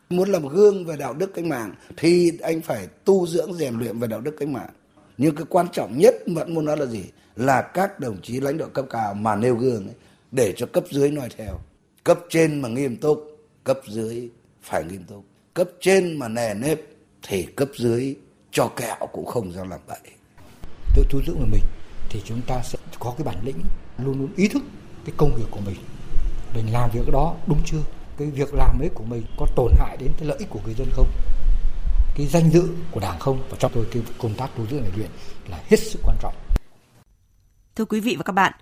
Muốn 0.10 0.30
làm 0.30 0.48
gương 0.48 0.86
về 0.86 0.98
đạo 0.98 1.14
đức 1.14 1.32
cách 1.34 1.46
mạng 1.46 1.74
thì 1.98 2.32
anh 2.42 2.62
phải 2.62 2.88
tu 2.88 3.28
dưỡng 3.28 3.54
rèn 3.54 3.80
luyện 3.80 4.00
về 4.00 4.08
đạo 4.08 4.22
đức 4.22 4.36
cách 4.40 4.50
mạng. 4.50 4.70
Nhưng 5.18 5.36
cái 5.36 5.46
quan 5.50 5.66
trọng 5.72 5.98
nhất 5.98 6.16
vẫn 6.28 6.54
muốn 6.54 6.66
nói 6.66 6.78
là 6.78 6.86
gì? 6.86 7.04
Là 7.36 7.62
các 7.62 8.00
đồng 8.00 8.22
chí 8.22 8.40
lãnh 8.40 8.58
đạo 8.58 8.70
cấp 8.70 8.86
cao 8.90 9.14
mà 9.14 9.36
nêu 9.36 9.56
gương 9.56 9.86
ấy, 9.88 9.96
để 10.32 10.54
cho 10.58 10.66
cấp 10.66 10.84
dưới 10.92 11.12
noi 11.12 11.30
theo. 11.38 11.60
Cấp 12.04 12.20
trên 12.30 12.62
mà 12.62 12.70
nghiêm 12.70 12.98
túc, 12.98 13.48
cấp 13.64 13.80
dưới 13.88 14.30
phải 14.62 14.84
nghiêm 14.84 15.04
túc. 15.04 15.26
Cấp 15.54 15.70
trên 15.82 16.18
mà 16.20 16.28
nề 16.28 16.54
nếp 16.54 16.82
thì 17.28 17.44
cấp 17.44 17.70
dưới 17.78 18.16
cho 18.52 18.68
kẹo 18.76 18.96
cũng 19.12 19.26
không 19.26 19.52
ra 19.52 19.64
làm 19.64 19.80
vậy 19.88 19.98
tự 20.96 21.06
tu 21.10 21.22
dưỡng 21.28 21.36
của 21.36 21.46
mình 21.46 21.64
thì 22.10 22.22
chúng 22.26 22.42
ta 22.48 22.62
sẽ 22.64 22.78
có 23.00 23.14
cái 23.18 23.26
bản 23.26 23.36
lĩnh 23.46 23.62
luôn 23.98 24.20
luôn 24.20 24.30
ý 24.36 24.48
thức 24.48 24.64
cái 25.06 25.14
công 25.18 25.36
việc 25.36 25.46
của 25.52 25.60
mình 25.66 25.76
mình 26.56 26.72
làm 26.74 26.90
việc 26.94 27.12
đó 27.12 27.36
đúng 27.48 27.62
chưa 27.66 27.82
cái 28.18 28.28
việc 28.28 28.54
làm 28.54 28.80
ấy 28.80 28.90
của 28.94 29.04
mình 29.04 29.24
có 29.38 29.46
tổn 29.56 29.72
hại 29.80 29.98
đến 29.98 30.10
cái 30.18 30.28
lợi 30.28 30.38
ích 30.38 30.48
của 30.50 30.60
người 30.66 30.74
dân 30.74 30.88
không 30.96 31.08
cái 32.18 32.28
danh 32.28 32.50
dự 32.52 32.68
của 32.92 33.00
đảng 33.00 33.20
không 33.20 33.44
và 33.50 33.58
cho 33.60 33.70
tôi 33.74 33.86
cái 33.92 34.04
công 34.18 34.34
tác 34.34 34.50
tu 34.58 34.66
dưỡng 34.72 34.82
này 34.82 34.92
luyện 34.96 35.10
là 35.50 35.58
hết 35.70 35.80
sức 35.80 36.00
quan 36.04 36.18
trọng 36.22 36.34
Thưa 37.80 37.86
quý 37.86 38.00
vị 38.00 38.16
và 38.16 38.24
các 38.24 38.34
bạn, 38.34 38.54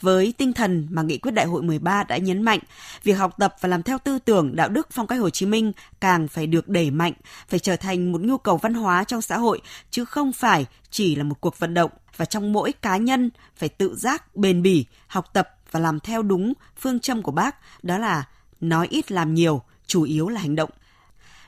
với 0.00 0.34
tinh 0.38 0.52
thần 0.52 0.86
mà 0.90 1.02
nghị 1.02 1.18
quyết 1.18 1.30
đại 1.30 1.46
hội 1.46 1.62
13 1.62 2.02
đã 2.04 2.16
nhấn 2.16 2.42
mạnh, 2.42 2.58
việc 3.02 3.12
học 3.12 3.34
tập 3.38 3.56
và 3.60 3.68
làm 3.68 3.82
theo 3.82 3.98
tư 3.98 4.18
tưởng 4.18 4.56
đạo 4.56 4.68
đức 4.68 4.88
phong 4.92 5.06
cách 5.06 5.18
Hồ 5.20 5.30
Chí 5.30 5.46
Minh 5.46 5.72
càng 6.00 6.28
phải 6.28 6.46
được 6.46 6.68
đẩy 6.68 6.90
mạnh, 6.90 7.12
phải 7.48 7.58
trở 7.58 7.76
thành 7.76 8.12
một 8.12 8.20
nhu 8.20 8.38
cầu 8.38 8.56
văn 8.56 8.74
hóa 8.74 9.04
trong 9.04 9.22
xã 9.22 9.38
hội 9.38 9.60
chứ 9.90 10.04
không 10.04 10.32
phải 10.32 10.66
chỉ 10.90 11.14
là 11.16 11.24
một 11.24 11.40
cuộc 11.40 11.58
vận 11.58 11.74
động 11.74 11.90
và 12.16 12.24
trong 12.24 12.52
mỗi 12.52 12.72
cá 12.72 12.96
nhân 12.96 13.30
phải 13.56 13.68
tự 13.68 13.96
giác 13.96 14.36
bền 14.36 14.62
bỉ 14.62 14.84
học 15.06 15.26
tập 15.32 15.48
và 15.70 15.80
làm 15.80 16.00
theo 16.00 16.22
đúng 16.22 16.52
phương 16.78 17.00
châm 17.00 17.22
của 17.22 17.32
bác, 17.32 17.56
đó 17.84 17.98
là 17.98 18.24
nói 18.60 18.86
ít 18.90 19.12
làm 19.12 19.34
nhiều, 19.34 19.62
chủ 19.86 20.02
yếu 20.02 20.28
là 20.28 20.40
hành 20.40 20.56
động. 20.56 20.70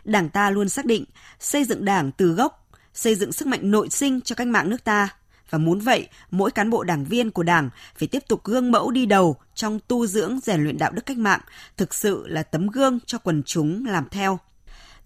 Đảng 0.04 0.28
ta 0.30 0.50
luôn 0.50 0.68
xác 0.68 0.84
định 0.86 1.04
xây 1.40 1.64
dựng 1.64 1.84
Đảng 1.84 2.12
từ 2.12 2.26
gốc, 2.32 2.68
xây 2.94 3.14
dựng 3.14 3.32
sức 3.32 3.48
mạnh 3.48 3.70
nội 3.70 3.90
sinh 3.90 4.20
cho 4.20 4.34
cách 4.34 4.46
mạng 4.48 4.70
nước 4.70 4.84
ta 4.84 5.08
và 5.50 5.58
muốn 5.58 5.78
vậy, 5.78 6.08
mỗi 6.30 6.50
cán 6.50 6.70
bộ 6.70 6.84
đảng 6.84 7.04
viên 7.04 7.30
của 7.30 7.42
Đảng 7.42 7.70
phải 7.96 8.08
tiếp 8.08 8.22
tục 8.28 8.44
gương 8.44 8.72
mẫu 8.72 8.90
đi 8.90 9.06
đầu 9.06 9.36
trong 9.54 9.78
tu 9.88 10.06
dưỡng 10.06 10.38
rèn 10.42 10.62
luyện 10.62 10.78
đạo 10.78 10.90
đức 10.92 11.02
cách 11.06 11.18
mạng, 11.18 11.40
thực 11.76 11.94
sự 11.94 12.24
là 12.28 12.42
tấm 12.42 12.66
gương 12.66 12.98
cho 13.06 13.18
quần 13.18 13.42
chúng 13.42 13.86
làm 13.86 14.04
theo 14.10 14.38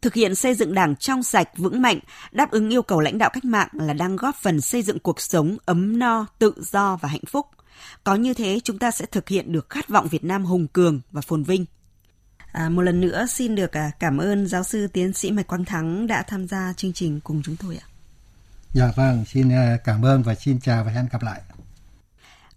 thực 0.02 0.14
hiện 0.14 0.34
xây 0.34 0.54
dựng 0.54 0.74
đảng 0.74 0.96
trong 0.96 1.22
sạch 1.22 1.48
vững 1.56 1.82
mạnh 1.82 1.98
đáp 2.32 2.50
ứng 2.50 2.70
yêu 2.72 2.82
cầu 2.82 3.00
lãnh 3.00 3.18
đạo 3.18 3.30
cách 3.32 3.44
mạng 3.44 3.68
là 3.72 3.92
đang 3.92 4.16
góp 4.16 4.34
phần 4.36 4.60
xây 4.60 4.82
dựng 4.82 4.98
cuộc 4.98 5.20
sống 5.20 5.56
ấm 5.64 5.98
no 5.98 6.26
tự 6.38 6.52
do 6.72 6.96
và 7.02 7.08
hạnh 7.08 7.24
phúc 7.28 7.46
có 8.04 8.14
như 8.14 8.34
thế 8.34 8.60
chúng 8.64 8.78
ta 8.78 8.90
sẽ 8.90 9.06
thực 9.06 9.28
hiện 9.28 9.52
được 9.52 9.70
khát 9.70 9.88
vọng 9.88 10.08
việt 10.10 10.24
nam 10.24 10.44
hùng 10.44 10.66
cường 10.72 11.00
và 11.10 11.20
phồn 11.20 11.42
vinh 11.42 11.64
À, 12.52 12.68
một 12.68 12.82
lần 12.82 13.00
nữa 13.00 13.26
xin 13.28 13.54
được 13.54 13.76
à, 13.76 13.90
cảm 13.98 14.18
ơn 14.18 14.46
giáo 14.46 14.62
sư 14.64 14.86
tiến 14.92 15.12
sĩ 15.12 15.30
Mạch 15.30 15.46
Quang 15.46 15.64
Thắng 15.64 16.06
đã 16.06 16.22
tham 16.22 16.48
gia 16.48 16.72
chương 16.72 16.92
trình 16.92 17.20
cùng 17.20 17.42
chúng 17.44 17.56
tôi 17.56 17.76
ạ. 17.82 17.86
Dạ 18.72 18.92
vâng, 18.96 19.24
xin 19.26 19.50
ờ, 19.50 19.62
cảm 19.84 20.04
ơn 20.04 20.22
và 20.22 20.34
xin 20.34 20.60
chào 20.60 20.84
và 20.84 20.90
hẹn 20.92 21.06
gặp 21.12 21.22
lại. 21.22 21.40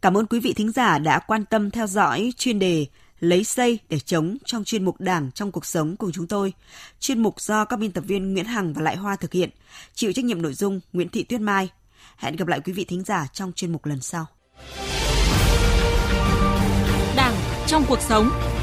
Cảm 0.02 0.18
ơn 0.18 0.26
quý 0.28 0.40
vị 0.40 0.54
thính 0.54 0.72
giả 0.72 1.00
đã 1.00 1.20
quan 1.20 1.46
tâm 1.46 1.72
theo 1.72 1.88
dõi 1.88 2.34
chuyên 2.38 2.60
đề 2.60 2.86
lấy 3.20 3.44
xây 3.44 3.80
để 3.90 4.00
chống 4.00 4.38
trong 4.46 4.64
chuyên 4.64 4.86
mục 4.86 4.96
Đảng 5.00 5.32
trong 5.32 5.52
cuộc 5.52 5.66
sống 5.66 5.96
cùng 5.96 6.12
chúng 6.12 6.28
tôi. 6.28 6.54
Chuyên 7.00 7.22
mục 7.24 7.42
do 7.42 7.66
các 7.66 7.80
biên 7.80 7.92
tập 7.92 8.04
viên 8.08 8.34
Nguyễn 8.34 8.46
Hằng 8.46 8.74
và 8.74 8.82
Lại 8.82 8.96
Hoa 8.96 9.16
thực 9.16 9.34
hiện, 9.34 9.50
chịu 9.94 10.14
trách 10.14 10.26
nhiệm 10.26 10.42
nội 10.42 10.54
dung 10.54 10.80
Nguyễn 10.94 11.10
Thị 11.10 11.24
Tuyết 11.24 11.42
Mai. 11.42 11.70
Hẹn 12.18 12.36
gặp 12.36 12.48
lại 12.48 12.60
quý 12.66 12.74
vị 12.74 12.86
thính 12.86 13.04
giả 13.04 13.28
trong 13.34 13.52
chuyên 13.54 13.72
mục 13.72 13.86
lần 13.86 14.02
sau. 14.02 14.26
Đảng 17.16 17.34
trong 17.68 17.84
cuộc 17.88 18.00
sống 18.02 18.55